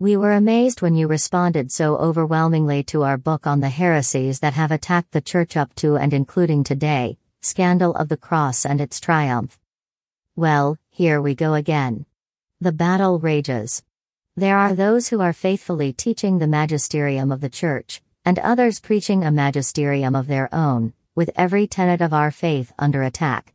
We 0.00 0.16
were 0.16 0.32
amazed 0.32 0.82
when 0.82 0.96
you 0.96 1.06
responded 1.06 1.70
so 1.70 1.96
overwhelmingly 1.98 2.82
to 2.84 3.04
our 3.04 3.16
book 3.16 3.46
on 3.46 3.60
the 3.60 3.68
heresies 3.68 4.40
that 4.40 4.54
have 4.54 4.72
attacked 4.72 5.12
the 5.12 5.20
church 5.20 5.56
up 5.56 5.76
to 5.76 5.96
and 5.96 6.12
including 6.12 6.64
today 6.64 7.16
Scandal 7.42 7.94
of 7.94 8.08
the 8.08 8.16
Cross 8.16 8.66
and 8.66 8.80
its 8.80 8.98
Triumph. 8.98 9.56
Well, 10.34 10.78
here 10.90 11.22
we 11.22 11.36
go 11.36 11.54
again. 11.54 12.06
The 12.60 12.72
battle 12.72 13.20
rages. 13.20 13.84
There 14.34 14.56
are 14.56 14.74
those 14.74 15.08
who 15.08 15.20
are 15.20 15.34
faithfully 15.34 15.92
teaching 15.92 16.38
the 16.38 16.46
magisterium 16.46 17.30
of 17.30 17.42
the 17.42 17.50
Church, 17.50 18.00
and 18.24 18.38
others 18.38 18.80
preaching 18.80 19.22
a 19.22 19.30
magisterium 19.30 20.14
of 20.14 20.26
their 20.26 20.48
own, 20.54 20.94
with 21.14 21.30
every 21.36 21.66
tenet 21.66 22.00
of 22.00 22.14
our 22.14 22.30
faith 22.30 22.72
under 22.78 23.02
attack. 23.02 23.52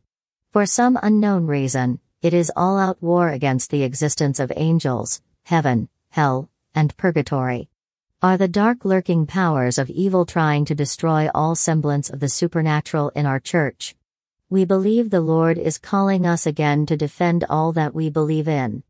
For 0.52 0.66
some 0.66 0.96
unknown 1.02 1.48
reason, 1.48 1.98
it 2.22 2.32
is 2.32 2.52
all 2.54 2.78
out 2.78 3.02
war 3.02 3.28
against 3.30 3.72
the 3.72 3.82
existence 3.82 4.38
of 4.38 4.52
angels, 4.54 5.20
heaven, 5.46 5.88
hell, 6.10 6.48
and 6.76 6.96
purgatory. 6.96 7.68
Are 8.22 8.36
the 8.36 8.46
dark 8.46 8.84
lurking 8.84 9.26
powers 9.26 9.78
of 9.78 9.90
evil 9.90 10.24
trying 10.26 10.64
to 10.66 10.76
destroy 10.76 11.28
all 11.34 11.56
semblance 11.56 12.08
of 12.08 12.20
the 12.20 12.28
supernatural 12.28 13.08
in 13.16 13.26
our 13.26 13.40
church? 13.40 13.96
We 14.48 14.64
believe 14.64 15.10
the 15.10 15.20
Lord 15.20 15.58
is 15.58 15.76
calling 15.76 16.24
us 16.24 16.46
again 16.46 16.86
to 16.86 16.96
defend 16.96 17.44
all 17.50 17.72
that 17.72 17.96
we 17.96 18.10
believe 18.10 18.46
in. 18.46 18.84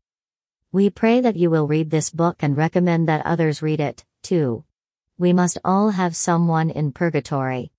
We 0.71 0.91
pray 0.91 1.19
that 1.21 1.35
you 1.35 1.49
will 1.49 1.65
read 1.65 1.89
this 1.89 2.11
book 2.11 2.37
and 2.41 2.55
recommend 2.55 3.07
that 3.07 3.25
others 3.25 3.63
read 3.63 3.79
it, 3.79 4.05
too. 4.21 4.65
We 5.17 5.33
must 5.33 5.57
all 5.65 5.89
have 5.89 6.15
someone 6.15 6.69
in 6.69 6.91
purgatory. 6.91 7.71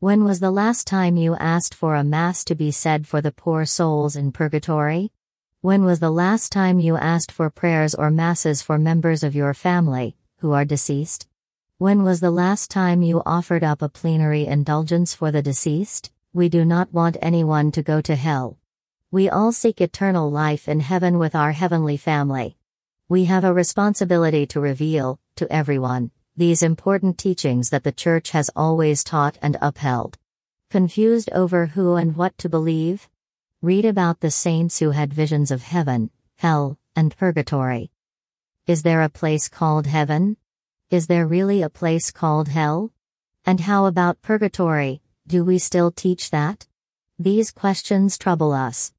When 0.00 0.24
was 0.24 0.40
the 0.40 0.50
last 0.50 0.86
time 0.86 1.18
you 1.18 1.36
asked 1.36 1.74
for 1.74 1.94
a 1.94 2.02
Mass 2.02 2.44
to 2.44 2.54
be 2.54 2.70
said 2.70 3.06
for 3.06 3.20
the 3.20 3.32
poor 3.32 3.66
souls 3.66 4.16
in 4.16 4.32
purgatory? 4.32 5.12
When 5.60 5.84
was 5.84 6.00
the 6.00 6.10
last 6.10 6.50
time 6.50 6.80
you 6.80 6.96
asked 6.96 7.32
for 7.32 7.50
prayers 7.50 7.94
or 7.94 8.10
Masses 8.10 8.62
for 8.62 8.78
members 8.78 9.22
of 9.22 9.34
your 9.34 9.52
family, 9.52 10.16
who 10.38 10.52
are 10.52 10.64
deceased? 10.64 11.28
When 11.76 12.02
was 12.02 12.20
the 12.20 12.30
last 12.30 12.70
time 12.70 13.02
you 13.02 13.20
offered 13.26 13.62
up 13.62 13.82
a 13.82 13.90
plenary 13.90 14.46
indulgence 14.46 15.12
for 15.12 15.30
the 15.30 15.42
deceased? 15.42 16.10
We 16.32 16.48
do 16.48 16.64
not 16.64 16.94
want 16.94 17.18
anyone 17.20 17.72
to 17.72 17.82
go 17.82 18.00
to 18.00 18.16
hell. 18.16 18.56
We 19.10 19.30
all 19.30 19.52
seek 19.52 19.80
eternal 19.80 20.30
life 20.30 20.68
in 20.68 20.80
heaven 20.80 21.18
with 21.18 21.34
our 21.34 21.52
heavenly 21.52 21.96
family. 21.96 22.58
We 23.08 23.24
have 23.24 23.42
a 23.42 23.54
responsibility 23.54 24.44
to 24.48 24.60
reveal, 24.60 25.18
to 25.36 25.50
everyone, 25.50 26.10
these 26.36 26.62
important 26.62 27.16
teachings 27.16 27.70
that 27.70 27.84
the 27.84 27.90
Church 27.92 28.32
has 28.32 28.50
always 28.54 29.02
taught 29.02 29.38
and 29.40 29.56
upheld. 29.62 30.18
Confused 30.68 31.30
over 31.32 31.68
who 31.68 31.94
and 31.94 32.16
what 32.16 32.36
to 32.36 32.50
believe? 32.50 33.08
Read 33.62 33.86
about 33.86 34.20
the 34.20 34.30
saints 34.30 34.78
who 34.78 34.90
had 34.90 35.14
visions 35.14 35.50
of 35.50 35.62
heaven, 35.62 36.10
hell, 36.36 36.78
and 36.94 37.16
purgatory. 37.16 37.90
Is 38.66 38.82
there 38.82 39.00
a 39.00 39.08
place 39.08 39.48
called 39.48 39.86
heaven? 39.86 40.36
Is 40.90 41.06
there 41.06 41.26
really 41.26 41.62
a 41.62 41.70
place 41.70 42.10
called 42.10 42.48
hell? 42.48 42.92
And 43.46 43.60
how 43.60 43.86
about 43.86 44.20
purgatory? 44.20 45.00
Do 45.26 45.44
we 45.44 45.58
still 45.58 45.90
teach 45.90 46.28
that? 46.28 46.66
These 47.18 47.52
questions 47.52 48.18
trouble 48.18 48.52
us. 48.52 48.92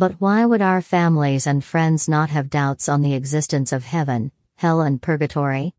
But 0.00 0.18
why 0.18 0.46
would 0.46 0.62
our 0.62 0.80
families 0.80 1.46
and 1.46 1.62
friends 1.62 2.08
not 2.08 2.30
have 2.30 2.48
doubts 2.48 2.88
on 2.88 3.02
the 3.02 3.12
existence 3.12 3.70
of 3.70 3.84
heaven, 3.84 4.32
hell, 4.56 4.80
and 4.80 5.02
purgatory? 5.02 5.74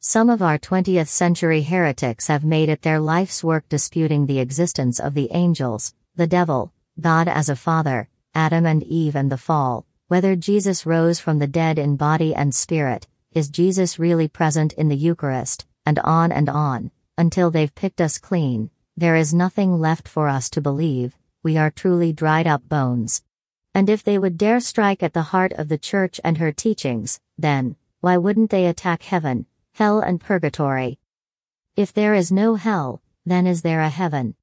Some 0.00 0.30
of 0.30 0.40
our 0.40 0.56
20th 0.56 1.08
century 1.08 1.60
heretics 1.60 2.28
have 2.28 2.42
made 2.42 2.70
it 2.70 2.80
their 2.80 2.98
life's 2.98 3.44
work 3.44 3.68
disputing 3.68 4.24
the 4.24 4.38
existence 4.38 4.98
of 4.98 5.12
the 5.12 5.28
angels, 5.30 5.92
the 6.14 6.26
devil, 6.26 6.72
God 6.98 7.28
as 7.28 7.50
a 7.50 7.54
father, 7.54 8.08
Adam 8.34 8.64
and 8.64 8.82
Eve 8.82 9.14
and 9.14 9.30
the 9.30 9.36
fall, 9.36 9.84
whether 10.08 10.36
Jesus 10.36 10.86
rose 10.86 11.20
from 11.20 11.38
the 11.38 11.46
dead 11.46 11.78
in 11.78 11.96
body 11.96 12.34
and 12.34 12.54
spirit, 12.54 13.06
is 13.32 13.50
Jesus 13.50 13.98
really 13.98 14.26
present 14.26 14.72
in 14.72 14.88
the 14.88 14.96
Eucharist, 14.96 15.66
and 15.84 15.98
on 15.98 16.32
and 16.32 16.48
on, 16.48 16.92
until 17.18 17.50
they've 17.50 17.74
picked 17.74 18.00
us 18.00 18.16
clean, 18.16 18.70
there 18.96 19.16
is 19.16 19.34
nothing 19.34 19.78
left 19.78 20.08
for 20.08 20.28
us 20.30 20.48
to 20.48 20.62
believe, 20.62 21.14
we 21.42 21.58
are 21.58 21.70
truly 21.70 22.14
dried 22.14 22.46
up 22.46 22.66
bones. 22.70 23.22
And 23.76 23.90
if 23.90 24.02
they 24.02 24.16
would 24.16 24.38
dare 24.38 24.60
strike 24.60 25.02
at 25.02 25.12
the 25.12 25.36
heart 25.36 25.52
of 25.52 25.68
the 25.68 25.76
Church 25.76 26.18
and 26.24 26.38
her 26.38 26.50
teachings, 26.50 27.20
then, 27.36 27.76
why 28.00 28.16
wouldn't 28.16 28.48
they 28.48 28.64
attack 28.64 29.02
heaven, 29.02 29.44
hell, 29.74 30.00
and 30.00 30.18
purgatory? 30.18 30.98
If 31.76 31.92
there 31.92 32.14
is 32.14 32.32
no 32.32 32.54
hell, 32.54 33.02
then 33.26 33.46
is 33.46 33.60
there 33.60 33.82
a 33.82 33.90
heaven? 33.90 34.34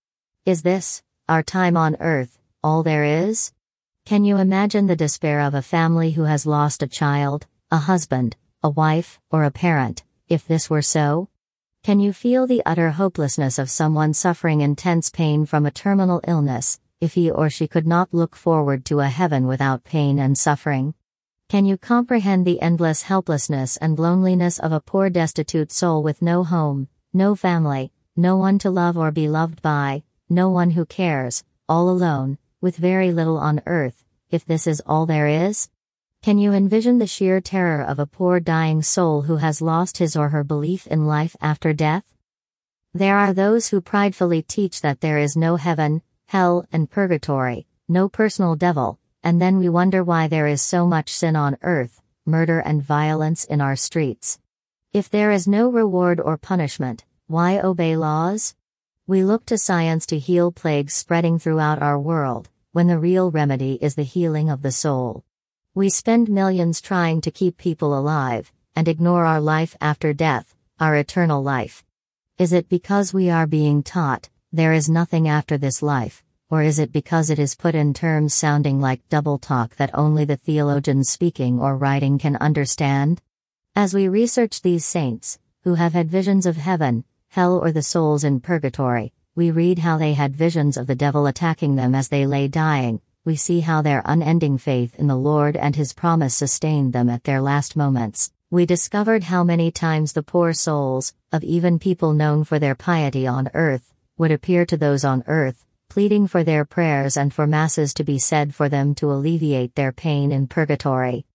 Is 0.45 0.61
this, 0.61 1.01
our 1.27 1.41
time 1.41 1.75
on 1.75 1.97
earth, 1.99 2.37
all 2.63 2.83
there 2.83 3.05
is? 3.05 3.51
Can 4.05 4.23
you 4.23 4.37
imagine 4.37 4.85
the 4.85 4.95
despair 4.95 5.39
of 5.41 5.55
a 5.55 5.63
family 5.63 6.11
who 6.11 6.25
has 6.25 6.45
lost 6.45 6.83
a 6.83 6.87
child, 6.87 7.47
a 7.71 7.77
husband, 7.77 8.35
a 8.61 8.69
wife, 8.69 9.19
or 9.31 9.45
a 9.45 9.49
parent, 9.49 10.03
if 10.29 10.45
this 10.45 10.69
were 10.69 10.83
so? 10.83 11.27
Can 11.81 11.99
you 11.99 12.13
feel 12.13 12.45
the 12.45 12.61
utter 12.67 12.91
hopelessness 12.91 13.57
of 13.57 13.71
someone 13.71 14.13
suffering 14.13 14.61
intense 14.61 15.09
pain 15.09 15.47
from 15.47 15.65
a 15.65 15.71
terminal 15.71 16.21
illness, 16.27 16.79
if 17.03 17.15
he 17.15 17.29
or 17.29 17.49
she 17.49 17.67
could 17.67 17.85
not 17.85 18.13
look 18.13 18.33
forward 18.33 18.85
to 18.85 19.01
a 19.01 19.09
heaven 19.09 19.45
without 19.45 19.83
pain 19.83 20.17
and 20.17 20.37
suffering? 20.37 20.93
Can 21.49 21.65
you 21.65 21.77
comprehend 21.77 22.45
the 22.45 22.61
endless 22.61 23.01
helplessness 23.01 23.75
and 23.75 23.99
loneliness 23.99 24.57
of 24.57 24.71
a 24.71 24.79
poor 24.79 25.09
destitute 25.09 25.69
soul 25.69 26.01
with 26.01 26.21
no 26.21 26.45
home, 26.45 26.87
no 27.13 27.35
family, 27.35 27.91
no 28.15 28.37
one 28.37 28.57
to 28.59 28.71
love 28.71 28.97
or 28.97 29.11
be 29.11 29.27
loved 29.27 29.61
by, 29.61 30.03
no 30.29 30.49
one 30.49 30.71
who 30.71 30.85
cares, 30.85 31.43
all 31.67 31.89
alone, 31.89 32.37
with 32.61 32.77
very 32.77 33.11
little 33.11 33.37
on 33.37 33.61
earth, 33.65 34.05
if 34.31 34.45
this 34.45 34.65
is 34.65 34.81
all 34.85 35.05
there 35.05 35.27
is? 35.27 35.69
Can 36.21 36.37
you 36.37 36.53
envision 36.53 36.99
the 36.99 37.05
sheer 37.05 37.41
terror 37.41 37.83
of 37.83 37.99
a 37.99 38.05
poor 38.05 38.39
dying 38.39 38.81
soul 38.81 39.23
who 39.23 39.37
has 39.37 39.61
lost 39.61 39.97
his 39.97 40.15
or 40.15 40.29
her 40.29 40.45
belief 40.45 40.87
in 40.87 41.05
life 41.05 41.35
after 41.41 41.73
death? 41.73 42.05
There 42.93 43.17
are 43.17 43.33
those 43.33 43.67
who 43.67 43.81
pridefully 43.81 44.41
teach 44.41 44.79
that 44.79 45.01
there 45.01 45.17
is 45.17 45.35
no 45.35 45.57
heaven, 45.57 46.01
hell, 46.33 46.65
and 46.71 46.89
purgatory, 46.89 47.67
no 47.87 48.09
personal 48.09 48.55
devil, 48.55 48.97
and 49.23 49.39
then 49.39 49.59
we 49.59 49.69
wonder 49.69 50.03
why 50.03 50.27
there 50.27 50.47
is 50.47 50.63
so 50.63 50.87
much 50.87 51.13
sin 51.13 51.35
on 51.35 51.55
earth, 51.61 52.01
murder 52.25 52.57
and 52.57 52.81
violence 52.81 53.45
in 53.45 53.61
our 53.61 53.75
streets. 53.75 54.39
If 54.91 55.11
there 55.11 55.29
is 55.29 55.47
no 55.47 55.69
reward 55.69 56.19
or 56.19 56.39
punishment, 56.39 57.05
why 57.27 57.59
obey 57.59 57.95
laws? 57.95 58.55
We 59.05 59.23
look 59.23 59.45
to 59.45 59.59
science 59.59 60.07
to 60.07 60.17
heal 60.17 60.51
plagues 60.51 60.95
spreading 60.95 61.37
throughout 61.37 61.83
our 61.83 61.99
world, 61.99 62.49
when 62.71 62.87
the 62.87 62.97
real 62.97 63.29
remedy 63.29 63.77
is 63.79 63.93
the 63.93 64.01
healing 64.01 64.49
of 64.49 64.63
the 64.63 64.71
soul. 64.71 65.23
We 65.75 65.87
spend 65.89 66.29
millions 66.29 66.81
trying 66.81 67.21
to 67.21 67.29
keep 67.29 67.57
people 67.57 67.95
alive, 67.95 68.51
and 68.75 68.87
ignore 68.87 69.25
our 69.25 69.39
life 69.39 69.77
after 69.79 70.13
death, 70.13 70.55
our 70.79 70.95
eternal 70.95 71.43
life. 71.43 71.83
Is 72.39 72.53
it 72.53 72.69
because 72.69 73.13
we 73.13 73.29
are 73.29 73.45
being 73.45 73.83
taught, 73.83 74.29
there 74.55 74.71
is 74.71 74.87
nothing 74.87 75.27
after 75.27 75.57
this 75.57 75.81
life, 75.81 76.23
or 76.47 76.61
is 76.61 76.77
it 76.77 76.91
because 76.91 77.31
it 77.31 77.39
is 77.39 77.55
put 77.55 77.73
in 77.73 77.91
terms 77.91 78.35
sounding 78.35 78.79
like 78.79 79.09
double 79.09 79.39
talk 79.39 79.75
that 79.77 79.89
only 79.95 80.25
the 80.25 80.37
theologian 80.37 81.03
speaking 81.03 81.59
or 81.59 81.75
writing 81.75 82.19
can 82.19 82.35
understand? 82.35 83.19
As 83.75 83.95
we 83.95 84.07
research 84.07 84.61
these 84.61 84.85
saints, 84.85 85.39
who 85.63 85.73
have 85.73 85.93
had 85.93 86.07
visions 86.07 86.45
of 86.45 86.57
heaven, 86.57 87.03
hell, 87.29 87.57
or 87.57 87.71
the 87.71 87.81
souls 87.81 88.23
in 88.23 88.39
purgatory, 88.41 89.11
we 89.33 89.49
read 89.49 89.79
how 89.79 89.97
they 89.97 90.13
had 90.13 90.35
visions 90.35 90.77
of 90.77 90.85
the 90.85 90.93
devil 90.93 91.25
attacking 91.25 91.73
them 91.73 91.95
as 91.95 92.09
they 92.09 92.27
lay 92.27 92.47
dying, 92.47 93.01
we 93.25 93.35
see 93.35 93.61
how 93.61 93.81
their 93.81 94.03
unending 94.05 94.59
faith 94.59 94.93
in 94.99 95.07
the 95.07 95.15
Lord 95.15 95.57
and 95.57 95.75
His 95.75 95.93
promise 95.93 96.35
sustained 96.35 96.93
them 96.93 97.09
at 97.09 97.23
their 97.23 97.41
last 97.41 97.75
moments. 97.75 98.31
We 98.51 98.67
discovered 98.67 99.23
how 99.23 99.43
many 99.43 99.71
times 99.71 100.13
the 100.13 100.21
poor 100.21 100.53
souls, 100.53 101.15
of 101.31 101.43
even 101.43 101.79
people 101.79 102.13
known 102.13 102.43
for 102.43 102.59
their 102.59 102.75
piety 102.75 103.25
on 103.25 103.49
earth, 103.55 103.92
would 104.17 104.31
appear 104.31 104.65
to 104.65 104.77
those 104.77 105.03
on 105.03 105.23
earth, 105.27 105.65
pleading 105.89 106.27
for 106.27 106.43
their 106.43 106.65
prayers 106.65 107.17
and 107.17 107.33
for 107.33 107.47
masses 107.47 107.93
to 107.93 108.03
be 108.03 108.19
said 108.19 108.53
for 108.53 108.69
them 108.69 108.93
to 108.95 109.11
alleviate 109.11 109.75
their 109.75 109.91
pain 109.91 110.31
in 110.31 110.47
purgatory. 110.47 111.25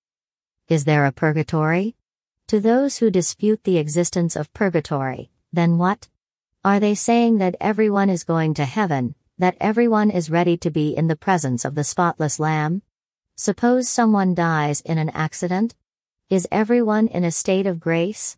Is 0.68 0.84
there 0.84 1.06
a 1.06 1.12
purgatory? 1.12 1.96
To 2.48 2.60
those 2.60 2.98
who 2.98 3.10
dispute 3.10 3.64
the 3.64 3.78
existence 3.78 4.36
of 4.36 4.52
purgatory, 4.54 5.30
then 5.52 5.78
what? 5.78 6.08
Are 6.64 6.80
they 6.80 6.94
saying 6.94 7.38
that 7.38 7.56
everyone 7.60 8.10
is 8.10 8.24
going 8.24 8.54
to 8.54 8.64
heaven, 8.64 9.14
that 9.38 9.56
everyone 9.60 10.10
is 10.10 10.30
ready 10.30 10.56
to 10.58 10.70
be 10.70 10.96
in 10.96 11.06
the 11.06 11.16
presence 11.16 11.64
of 11.64 11.74
the 11.74 11.84
spotless 11.84 12.40
Lamb? 12.40 12.82
Suppose 13.36 13.88
someone 13.88 14.34
dies 14.34 14.80
in 14.80 14.98
an 14.98 15.10
accident? 15.10 15.74
Is 16.30 16.48
everyone 16.50 17.06
in 17.06 17.24
a 17.24 17.30
state 17.30 17.66
of 17.66 17.80
grace? 17.80 18.36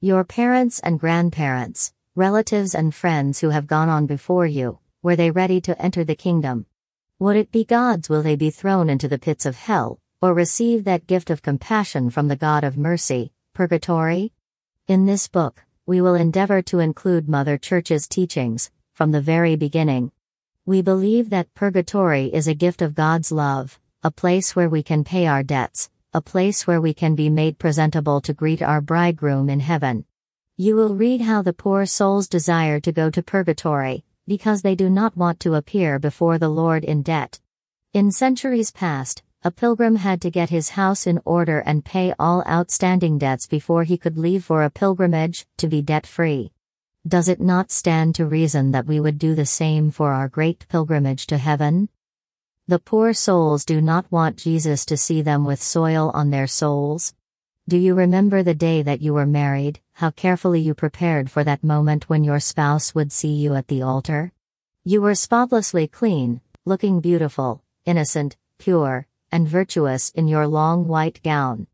Your 0.00 0.24
parents 0.24 0.80
and 0.80 0.98
grandparents, 0.98 1.92
relatives 2.16 2.74
and 2.74 2.92
friends 2.92 3.38
who 3.40 3.50
have 3.50 3.68
gone 3.68 3.88
on 3.88 4.04
before 4.04 4.44
you, 4.44 4.80
were 5.00 5.14
they 5.14 5.30
ready 5.30 5.60
to 5.60 5.80
enter 5.80 6.02
the 6.02 6.16
kingdom? 6.16 6.66
Would 7.20 7.36
it 7.36 7.52
be 7.52 7.64
God's 7.64 8.08
will 8.08 8.22
they 8.22 8.34
be 8.34 8.50
thrown 8.50 8.90
into 8.90 9.06
the 9.06 9.18
pits 9.18 9.46
of 9.46 9.54
hell, 9.54 10.00
or 10.20 10.34
receive 10.34 10.82
that 10.84 11.06
gift 11.06 11.30
of 11.30 11.40
compassion 11.40 12.10
from 12.10 12.26
the 12.26 12.34
God 12.34 12.64
of 12.64 12.76
mercy, 12.76 13.32
purgatory? 13.54 14.32
In 14.88 15.06
this 15.06 15.28
book, 15.28 15.64
we 15.86 16.00
will 16.00 16.16
endeavor 16.16 16.62
to 16.62 16.80
include 16.80 17.28
Mother 17.28 17.56
Church's 17.56 18.08
teachings, 18.08 18.72
from 18.92 19.12
the 19.12 19.20
very 19.20 19.54
beginning. 19.54 20.10
We 20.66 20.82
believe 20.82 21.30
that 21.30 21.54
purgatory 21.54 22.26
is 22.26 22.48
a 22.48 22.54
gift 22.54 22.82
of 22.82 22.96
God's 22.96 23.30
love, 23.30 23.78
a 24.02 24.10
place 24.10 24.56
where 24.56 24.68
we 24.68 24.82
can 24.82 25.04
pay 25.04 25.28
our 25.28 25.44
debts, 25.44 25.90
a 26.12 26.20
place 26.20 26.66
where 26.66 26.80
we 26.80 26.92
can 26.92 27.14
be 27.14 27.30
made 27.30 27.60
presentable 27.60 28.20
to 28.22 28.34
greet 28.34 28.62
our 28.62 28.80
bridegroom 28.80 29.48
in 29.48 29.60
heaven. 29.60 30.06
You 30.62 30.76
will 30.76 30.94
read 30.94 31.22
how 31.22 31.40
the 31.40 31.54
poor 31.54 31.86
souls 31.86 32.28
desire 32.28 32.80
to 32.80 32.92
go 32.92 33.08
to 33.08 33.22
purgatory, 33.22 34.04
because 34.26 34.60
they 34.60 34.74
do 34.74 34.90
not 34.90 35.16
want 35.16 35.40
to 35.40 35.54
appear 35.54 35.98
before 35.98 36.36
the 36.36 36.50
Lord 36.50 36.84
in 36.84 37.00
debt. 37.00 37.40
In 37.94 38.12
centuries 38.12 38.70
past, 38.70 39.22
a 39.42 39.50
pilgrim 39.50 39.96
had 39.96 40.20
to 40.20 40.30
get 40.30 40.50
his 40.50 40.68
house 40.68 41.06
in 41.06 41.18
order 41.24 41.60
and 41.60 41.82
pay 41.82 42.12
all 42.18 42.44
outstanding 42.46 43.16
debts 43.16 43.46
before 43.46 43.84
he 43.84 43.96
could 43.96 44.18
leave 44.18 44.44
for 44.44 44.62
a 44.62 44.68
pilgrimage, 44.68 45.46
to 45.56 45.66
be 45.66 45.80
debt 45.80 46.06
free. 46.06 46.52
Does 47.08 47.28
it 47.28 47.40
not 47.40 47.70
stand 47.70 48.14
to 48.16 48.26
reason 48.26 48.72
that 48.72 48.84
we 48.84 49.00
would 49.00 49.18
do 49.18 49.34
the 49.34 49.46
same 49.46 49.90
for 49.90 50.12
our 50.12 50.28
great 50.28 50.68
pilgrimage 50.68 51.26
to 51.28 51.38
heaven? 51.38 51.88
The 52.68 52.78
poor 52.78 53.14
souls 53.14 53.64
do 53.64 53.80
not 53.80 54.12
want 54.12 54.36
Jesus 54.36 54.84
to 54.84 54.98
see 54.98 55.22
them 55.22 55.46
with 55.46 55.62
soil 55.62 56.10
on 56.12 56.28
their 56.28 56.46
souls. 56.46 57.14
Do 57.66 57.76
you 57.76 57.94
remember 57.94 58.42
the 58.42 58.52
day 58.52 58.82
that 58.82 59.00
you 59.00 59.14
were 59.14 59.26
married, 59.26 59.80
how 60.00 60.10
carefully 60.10 60.58
you 60.58 60.72
prepared 60.72 61.30
for 61.30 61.44
that 61.44 61.62
moment 61.62 62.08
when 62.08 62.24
your 62.24 62.40
spouse 62.40 62.94
would 62.94 63.12
see 63.12 63.34
you 63.34 63.54
at 63.54 63.68
the 63.68 63.82
altar? 63.82 64.32
You 64.82 65.02
were 65.02 65.14
spotlessly 65.14 65.86
clean, 65.86 66.40
looking 66.64 67.00
beautiful, 67.00 67.62
innocent, 67.84 68.38
pure, 68.56 69.06
and 69.30 69.46
virtuous 69.46 70.08
in 70.08 70.26
your 70.26 70.46
long 70.46 70.88
white 70.88 71.22
gown. 71.22 71.66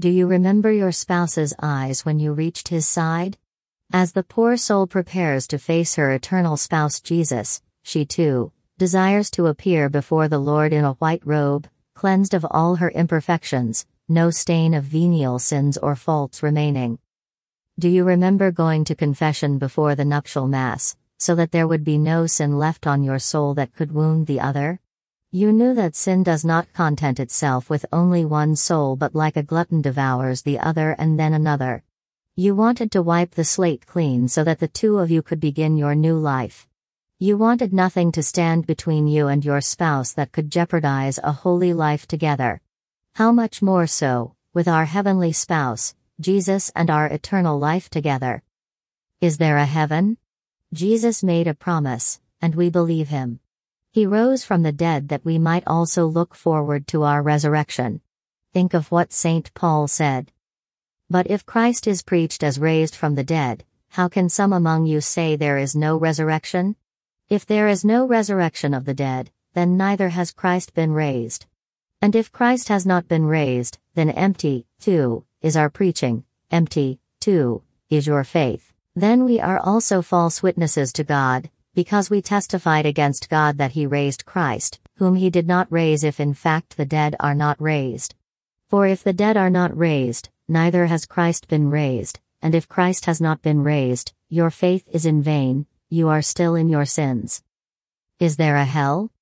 Do 0.00 0.08
you 0.08 0.26
remember 0.26 0.72
your 0.72 0.90
spouse's 0.90 1.54
eyes 1.62 2.04
when 2.04 2.18
you 2.18 2.32
reached 2.32 2.66
his 2.66 2.88
side? 2.88 3.38
As 3.92 4.10
the 4.10 4.24
poor 4.24 4.56
soul 4.56 4.88
prepares 4.88 5.46
to 5.46 5.56
face 5.56 5.94
her 5.94 6.10
eternal 6.10 6.56
spouse 6.56 7.00
Jesus, 7.00 7.62
she 7.84 8.04
too 8.04 8.50
desires 8.76 9.30
to 9.30 9.46
appear 9.46 9.88
before 9.88 10.26
the 10.26 10.40
Lord 10.40 10.72
in 10.72 10.84
a 10.84 10.94
white 10.94 11.24
robe, 11.24 11.68
cleansed 11.94 12.34
of 12.34 12.44
all 12.50 12.74
her 12.74 12.90
imperfections, 12.90 13.86
no 14.08 14.30
stain 14.30 14.74
of 14.74 14.82
venial 14.82 15.38
sins 15.38 15.78
or 15.78 15.94
faults 15.94 16.42
remaining. 16.42 16.98
Do 17.78 17.88
you 17.88 18.02
remember 18.02 18.50
going 18.50 18.82
to 18.86 18.96
confession 18.96 19.56
before 19.56 19.94
the 19.94 20.04
nuptial 20.04 20.48
mass, 20.48 20.96
so 21.16 21.36
that 21.36 21.52
there 21.52 21.68
would 21.68 21.84
be 21.84 21.96
no 21.96 22.26
sin 22.26 22.58
left 22.58 22.88
on 22.88 23.04
your 23.04 23.20
soul 23.20 23.54
that 23.54 23.72
could 23.72 23.92
wound 23.92 24.26
the 24.26 24.40
other? 24.40 24.80
You 25.30 25.52
knew 25.52 25.74
that 25.74 25.94
sin 25.94 26.24
does 26.24 26.44
not 26.44 26.72
content 26.72 27.20
itself 27.20 27.70
with 27.70 27.86
only 27.92 28.24
one 28.24 28.56
soul 28.56 28.96
but 28.96 29.14
like 29.14 29.36
a 29.36 29.44
glutton 29.44 29.80
devours 29.80 30.42
the 30.42 30.58
other 30.58 30.96
and 30.98 31.20
then 31.20 31.32
another. 31.32 31.84
You 32.34 32.56
wanted 32.56 32.90
to 32.92 33.02
wipe 33.02 33.36
the 33.36 33.44
slate 33.44 33.86
clean 33.86 34.26
so 34.26 34.42
that 34.42 34.58
the 34.58 34.66
two 34.66 34.98
of 34.98 35.12
you 35.12 35.22
could 35.22 35.38
begin 35.38 35.76
your 35.76 35.94
new 35.94 36.18
life. 36.18 36.66
You 37.20 37.36
wanted 37.36 37.72
nothing 37.72 38.10
to 38.10 38.24
stand 38.24 38.66
between 38.66 39.06
you 39.06 39.28
and 39.28 39.44
your 39.44 39.60
spouse 39.60 40.12
that 40.14 40.32
could 40.32 40.50
jeopardize 40.50 41.20
a 41.22 41.30
holy 41.30 41.72
life 41.72 42.08
together. 42.08 42.60
How 43.14 43.30
much 43.30 43.62
more 43.62 43.86
so, 43.86 44.34
with 44.52 44.66
our 44.66 44.86
heavenly 44.86 45.30
spouse, 45.30 45.94
Jesus 46.20 46.72
and 46.74 46.90
our 46.90 47.06
eternal 47.06 47.58
life 47.58 47.88
together. 47.88 48.42
Is 49.20 49.38
there 49.38 49.56
a 49.56 49.66
heaven? 49.66 50.18
Jesus 50.72 51.22
made 51.22 51.46
a 51.46 51.54
promise, 51.54 52.20
and 52.42 52.56
we 52.56 52.70
believe 52.70 53.08
him. 53.08 53.38
He 53.92 54.04
rose 54.04 54.44
from 54.44 54.62
the 54.62 54.72
dead 54.72 55.10
that 55.10 55.24
we 55.24 55.38
might 55.38 55.62
also 55.66 56.06
look 56.06 56.34
forward 56.34 56.88
to 56.88 57.04
our 57.04 57.22
resurrection. 57.22 58.00
Think 58.52 58.74
of 58.74 58.90
what 58.90 59.12
St. 59.12 59.54
Paul 59.54 59.86
said. 59.86 60.32
But 61.08 61.30
if 61.30 61.46
Christ 61.46 61.86
is 61.86 62.02
preached 62.02 62.42
as 62.42 62.58
raised 62.58 62.96
from 62.96 63.14
the 63.14 63.24
dead, 63.24 63.64
how 63.90 64.08
can 64.08 64.28
some 64.28 64.52
among 64.52 64.86
you 64.86 65.00
say 65.00 65.36
there 65.36 65.56
is 65.56 65.76
no 65.76 65.96
resurrection? 65.96 66.74
If 67.28 67.46
there 67.46 67.68
is 67.68 67.84
no 67.84 68.06
resurrection 68.06 68.74
of 68.74 68.86
the 68.86 68.94
dead, 68.94 69.30
then 69.54 69.76
neither 69.76 70.08
has 70.08 70.32
Christ 70.32 70.74
been 70.74 70.92
raised. 70.92 71.46
And 72.02 72.16
if 72.16 72.32
Christ 72.32 72.68
has 72.68 72.84
not 72.84 73.06
been 73.06 73.26
raised, 73.26 73.78
then 73.94 74.10
empty, 74.10 74.66
too, 74.80 75.24
is 75.40 75.56
our 75.56 75.70
preaching, 75.70 76.24
empty, 76.50 76.98
too, 77.20 77.62
is 77.90 78.06
your 78.06 78.24
faith. 78.24 78.72
Then 78.96 79.24
we 79.24 79.40
are 79.40 79.60
also 79.60 80.02
false 80.02 80.42
witnesses 80.42 80.92
to 80.94 81.04
God, 81.04 81.50
because 81.74 82.10
we 82.10 82.20
testified 82.20 82.86
against 82.86 83.30
God 83.30 83.58
that 83.58 83.72
he 83.72 83.86
raised 83.86 84.24
Christ, 84.24 84.80
whom 84.96 85.14
he 85.14 85.30
did 85.30 85.46
not 85.46 85.70
raise 85.70 86.02
if 86.02 86.18
in 86.18 86.34
fact 86.34 86.76
the 86.76 86.84
dead 86.84 87.14
are 87.20 87.34
not 87.34 87.60
raised. 87.60 88.16
For 88.68 88.86
if 88.86 89.04
the 89.04 89.12
dead 89.12 89.36
are 89.36 89.50
not 89.50 89.76
raised, 89.76 90.30
neither 90.48 90.86
has 90.86 91.06
Christ 91.06 91.46
been 91.46 91.70
raised, 91.70 92.18
and 92.42 92.54
if 92.54 92.68
Christ 92.68 93.04
has 93.06 93.20
not 93.20 93.42
been 93.42 93.62
raised, 93.62 94.12
your 94.28 94.50
faith 94.50 94.88
is 94.90 95.06
in 95.06 95.22
vain, 95.22 95.66
you 95.88 96.08
are 96.08 96.22
still 96.22 96.54
in 96.54 96.68
your 96.68 96.84
sins. 96.84 97.42
Is 98.18 98.36
there 98.36 98.56
a 98.56 98.64
hell? 98.64 99.12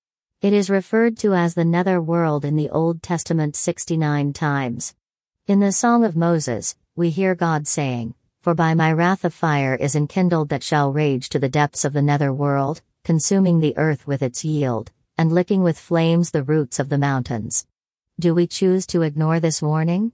It 0.41 0.53
is 0.53 0.71
referred 0.71 1.19
to 1.19 1.35
as 1.35 1.55
the 1.55 1.65
nether 1.65 2.01
world 2.01 2.45
in 2.45 2.57
the 2.57 2.71
Old 2.71 3.03
Testament 3.03 3.55
69 3.57 4.33
times. 4.33 4.95
In 5.49 5.61
the 5.61 5.71
Song 5.71 6.05
of 6.05 6.17
Moses, 6.17 6.75
we 6.97 7.11
hear 7.11 7.37
God 7.37 7.69
saying, 7.69 8.17
for 8.41 8.53
by 8.53 8.75
my 8.75 8.91
wrath 8.93 9.25
a 9.25 9.31
fire 9.31 9.77
is 9.77 9.95
enkindled 9.95 10.49
that 10.49 10.65
shall 10.65 10.93
rage 10.93 11.29
to 11.29 11.39
the 11.39 11.49
depths 11.49 11.85
of 11.85 11.93
the 11.93 12.03
nether 12.03 12.33
world, 12.33 12.83
consuming 13.05 13.61
the 13.61 13.79
earth 13.79 14.09
with 14.09 14.23
its 14.23 14.45
yield, 14.45 14.91
and 15.17 15.31
licking 15.31 15.63
with 15.63 15.79
flames 15.79 16.33
the 16.33 16.43
roots 16.43 16.81
of 16.81 16.89
the 16.89 16.99
mountains. 16.99 17.65
Do 18.19 18.35
we 18.35 18.49
choose 18.49 18.89
to 18.89 19.03
ignore 19.03 19.39
this 19.39 19.63
warning? 19.63 20.11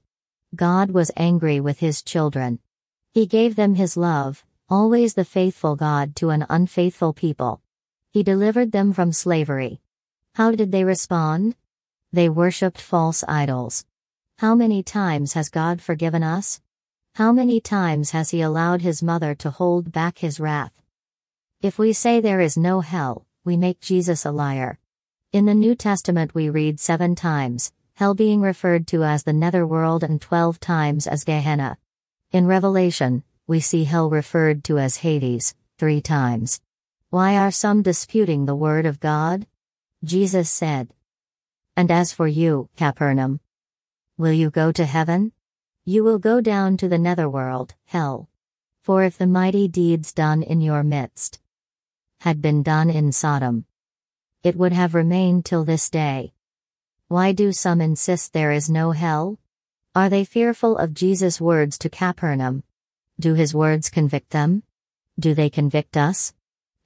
God 0.55 0.91
was 0.91 1.11
angry 1.17 1.61
with 1.61 1.79
his 1.79 2.03
children. 2.03 2.59
He 3.11 3.25
gave 3.25 3.57
them 3.57 3.77
his 3.77 3.97
love, 3.97 4.45
always 4.69 5.15
the 5.15 5.25
faithful 5.25 5.77
God 5.77 6.15
to 6.17 6.29
an 6.29 6.45
unfaithful 6.51 7.15
people. 7.15 7.63
He 8.11 8.23
delivered 8.23 8.73
them 8.73 8.93
from 8.93 9.15
slavery. 9.15 9.81
How 10.35 10.51
did 10.51 10.73
they 10.73 10.85
respond? 10.85 11.57
They 12.13 12.29
worshipped 12.29 12.83
false 12.83 13.25
idols. 13.27 13.87
How 14.39 14.55
many 14.55 14.83
times 14.83 15.35
has 15.35 15.49
God 15.49 15.81
forgiven 15.81 16.23
us? 16.23 16.61
How 17.15 17.31
many 17.31 17.61
times 17.61 18.11
has 18.11 18.31
he 18.31 18.41
allowed 18.41 18.83
his 18.83 19.03
mother 19.03 19.35
to 19.37 19.51
hold 19.51 19.93
back 19.93 20.19
his 20.19 20.41
wrath? 20.41 20.83
If 21.61 21.79
we 21.79 21.93
say 21.93 22.21
there 22.21 22.41
is 22.41 22.57
no 22.57 22.81
hell, 22.81 23.27
we 23.45 23.57
make 23.57 23.81
Jesus 23.81 24.25
a 24.25 24.33
liar. 24.33 24.79
In 25.33 25.47
the 25.47 25.55
New 25.55 25.75
Testament, 25.75 26.35
we 26.35 26.51
read 26.51 26.81
seven 26.81 27.15
times, 27.15 27.73
hell 27.95 28.15
being 28.15 28.41
referred 28.41 28.87
to 28.89 29.05
as 29.05 29.23
the 29.23 29.33
netherworld 29.33 30.03
and 30.03 30.21
twelve 30.21 30.59
times 30.59 31.07
as 31.07 31.25
Gehenna. 31.25 31.79
In 32.33 32.47
Revelation, 32.47 33.23
we 33.47 33.61
see 33.61 33.85
hell 33.85 34.11
referred 34.11 34.65
to 34.65 34.79
as 34.79 34.97
Hades, 34.99 35.55
three 35.79 36.01
times. 36.01 36.61
Why 37.11 37.37
are 37.37 37.51
some 37.51 37.83
disputing 37.83 38.47
the 38.47 38.57
word 38.57 38.87
of 38.87 38.99
God? 38.99 39.47
Jesus 40.03 40.51
said. 40.51 40.89
And 41.77 41.91
as 41.91 42.13
for 42.13 42.27
you, 42.27 42.69
Capernaum, 42.77 43.41
will 44.19 44.33
you 44.33 44.51
go 44.51 44.73
to 44.73 44.85
heaven? 44.85 45.33
You 45.85 46.05
will 46.05 46.19
go 46.19 46.41
down 46.41 46.77
to 46.79 46.89
the 46.89 46.99
netherworld, 46.99 47.75
hell. 47.87 48.29
For 48.83 49.05
if 49.05 49.19
the 49.19 49.27
mighty 49.27 49.69
deeds 49.69 50.13
done 50.13 50.43
in 50.43 50.61
your 50.61 50.83
midst 50.83 51.41
had 52.21 52.41
been 52.41 52.63
done 52.63 52.89
in 52.91 53.13
Sodom, 53.13 53.65
it 54.43 54.57
would 54.57 54.73
have 54.73 54.95
remained 54.95 55.45
till 55.45 55.65
this 55.65 55.91
day. 55.91 56.33
Why 57.09 57.33
do 57.33 57.53
some 57.53 57.81
insist 57.81 58.33
there 58.33 58.53
is 58.53 58.71
no 58.71 58.93
hell? 58.93 59.39
Are 59.95 60.09
they 60.09 60.25
fearful 60.25 60.79
of 60.79 60.95
Jesus' 60.95 61.41
words 61.41 61.77
to 61.79 61.91
Capernaum? 61.91 62.65
Do 63.21 63.35
his 63.35 63.55
words 63.55 63.91
convict 63.91 64.31
them? 64.31 64.63
Do 65.19 65.35
they 65.35 65.51
convict 65.51 65.97
us? 65.97 66.33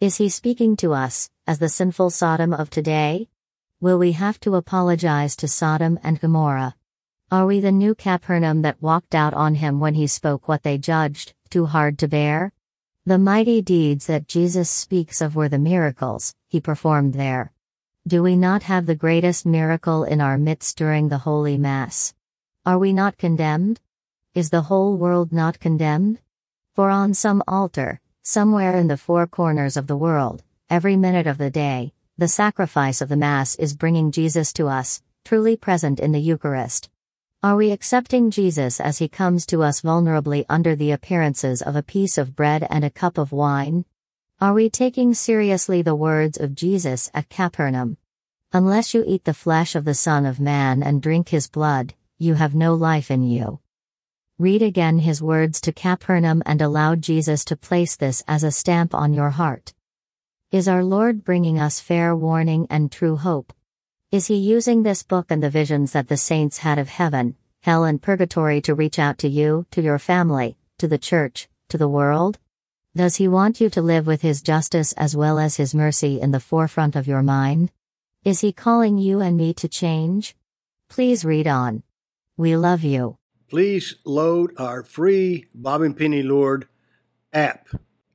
Is 0.01 0.17
he 0.17 0.29
speaking 0.29 0.77
to 0.77 0.93
us, 0.93 1.31
as 1.47 1.59
the 1.59 1.69
sinful 1.69 2.11
Sodom 2.11 2.53
of 2.53 2.69
today? 2.69 3.29
Will 3.81 3.99
we 3.99 4.13
have 4.13 4.41
to 4.41 4.57
apologize 4.57 5.37
to 5.37 5.49
Sodom 5.49 5.99
and 6.03 6.21
Gomorrah? 6.21 6.75
Are 7.29 7.45
we 7.45 7.59
the 7.59 7.73
new 7.73 7.97
Capernaum 7.97 8.63
that 8.63 8.81
walked 8.81 9.13
out 9.13 9.35
on 9.35 9.57
him 9.57 9.81
when 9.81 9.95
he 9.95 10.07
spoke 10.07 10.47
what 10.47 10.63
they 10.63 10.79
judged, 10.79 11.35
too 11.51 11.67
hard 11.67 11.99
to 11.99 12.07
bear? 12.07 12.53
The 13.05 13.19
mighty 13.19 13.61
deeds 13.61 14.07
that 14.07 14.29
Jesus 14.29 14.71
speaks 14.71 15.21
of 15.21 15.35
were 15.35 15.49
the 15.49 15.59
miracles 15.59 16.37
he 16.47 16.61
performed 16.61 17.15
there. 17.15 17.53
Do 18.07 18.23
we 18.23 18.37
not 18.37 18.63
have 18.63 18.87
the 18.87 18.95
greatest 18.95 19.45
miracle 19.45 20.05
in 20.05 20.21
our 20.21 20.39
midst 20.39 20.79
during 20.79 21.09
the 21.09 21.19
Holy 21.19 21.59
Mass? 21.59 22.15
Are 22.65 22.79
we 22.79 22.93
not 22.93 23.19
condemned? 23.19 23.81
Is 24.33 24.51
the 24.51 24.63
whole 24.63 24.97
world 24.97 25.33
not 25.33 25.59
condemned? 25.59 26.21
For 26.77 26.91
on 26.91 27.13
some 27.13 27.43
altar, 27.49 28.01
somewhere 28.23 28.77
in 28.77 28.87
the 28.87 28.97
four 28.97 29.27
corners 29.27 29.77
of 29.77 29.89
the 29.89 29.97
world, 29.97 30.45
every 30.71 30.95
minute 30.97 31.27
of 31.27 31.39
the 31.39 31.51
day, 31.51 31.93
the 32.17 32.29
sacrifice 32.29 33.01
of 33.01 33.09
the 33.09 33.17
Mass 33.17 33.57
is 33.57 33.75
bringing 33.75 34.13
Jesus 34.13 34.53
to 34.53 34.69
us, 34.69 35.03
truly 35.25 35.57
present 35.57 35.99
in 35.99 36.13
the 36.13 36.21
Eucharist? 36.21 36.89
Are 37.47 37.55
we 37.55 37.71
accepting 37.71 38.33
Jesus 38.33 38.81
as 38.81 38.99
he 38.99 39.07
comes 39.07 39.47
to 39.47 39.63
us 39.63 39.81
vulnerably 39.81 40.45
under 40.49 40.75
the 40.75 40.91
appearances 40.91 41.63
of 41.63 41.77
a 41.77 41.83
piece 41.83 42.19
of 42.19 42.35
bread 42.35 42.67
and 42.71 42.85
a 42.85 42.91
cup 42.91 43.19
of 43.19 43.31
wine? 43.31 43.85
Are 44.41 44.53
we 44.53 44.69
taking 44.69 45.15
seriously 45.15 45.81
the 45.81 45.95
words 45.95 46.39
of 46.39 46.57
Jesus 46.57 47.09
at 47.15 47.29
Capernaum? 47.29 47.99
Unless 48.53 48.95
you 48.95 49.05
eat 49.07 49.23
the 49.23 49.33
flesh 49.33 49.77
of 49.77 49.85
the 49.85 49.95
Son 49.95 50.27
of 50.27 50.41
Man 50.41 50.83
and 50.83 51.01
drink 51.01 51.29
his 51.29 51.47
blood, 51.47 51.95
you 52.19 52.35
have 52.35 52.57
no 52.57 52.75
life 52.75 53.13
in 53.13 53.23
you. 53.23 53.61
Read 54.41 54.61
again 54.61 54.99
his 54.99 55.23
words 55.23 55.61
to 55.61 55.73
Capernaum 55.73 56.43
and 56.45 56.61
allow 56.61 56.97
Jesus 56.97 57.45
to 57.45 57.57
place 57.57 57.95
this 57.95 58.25
as 58.27 58.43
a 58.43 58.51
stamp 58.51 58.93
on 58.93 59.15
your 59.15 59.31
heart. 59.31 59.73
Is 60.51 60.67
our 60.67 60.83
Lord 60.83 61.23
bringing 61.23 61.61
us 61.61 61.79
fair 61.79 62.17
warning 62.17 62.67
and 62.69 62.91
true 62.91 63.15
hope? 63.15 63.53
Is 64.17 64.29
he 64.29 64.37
using 64.37 64.83
this 64.83 65.03
book 65.03 65.27
and 65.29 65.43
the 65.43 65.51
visions 65.51 65.93
that 65.93 66.09
the 66.09 66.17
saints 66.17 66.57
had 66.57 66.79
of 66.79 66.89
heaven, 66.89 67.37
hell, 67.61 67.85
and 67.85 68.01
purgatory 68.01 68.63
to 68.63 68.75
reach 68.75 68.99
out 68.99 69.19
to 69.19 69.29
you, 69.29 69.67
to 69.73 69.83
your 69.83 69.99
family, 69.99 70.57
to 70.79 70.89
the 70.89 70.97
church, 70.97 71.49
to 71.69 71.77
the 71.77 71.87
world? 71.87 72.39
Does 72.95 73.17
he 73.17 73.29
want 73.29 73.61
you 73.61 73.69
to 73.69 73.83
live 73.83 74.07
with 74.07 74.23
his 74.23 74.41
justice 74.41 74.95
as 74.95 75.15
well 75.15 75.39
as 75.39 75.59
his 75.59 75.75
mercy 75.75 76.19
in 76.19 76.31
the 76.31 76.41
forefront 76.41 76.97
of 76.97 77.07
your 77.07 77.23
mind? 77.23 77.71
Is 78.25 78.41
he 78.41 78.55
calling 78.55 78.97
you 78.97 79.21
and 79.21 79.37
me 79.37 79.53
to 79.53 79.69
change? 79.69 80.35
Please 80.89 81.23
read 81.23 81.47
on. 81.47 81.83
We 82.39 82.57
love 82.57 82.83
you. 82.83 83.19
Please 83.51 83.97
load 84.07 84.55
our 84.57 84.83
free 84.83 85.45
Bob 85.55 85.83
and 85.83 85.95
Penny 85.95 86.23
Lord 86.23 86.69
app. 87.35 87.69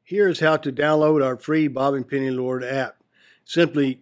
Here's 0.04 0.40
how 0.40 0.58
to 0.58 0.72
download 0.72 1.24
our 1.24 1.38
free 1.38 1.68
Bob 1.68 1.94
and 1.94 2.10
Penny 2.10 2.32
Lord 2.32 2.64
app. 2.64 3.04
Simply 3.46 4.02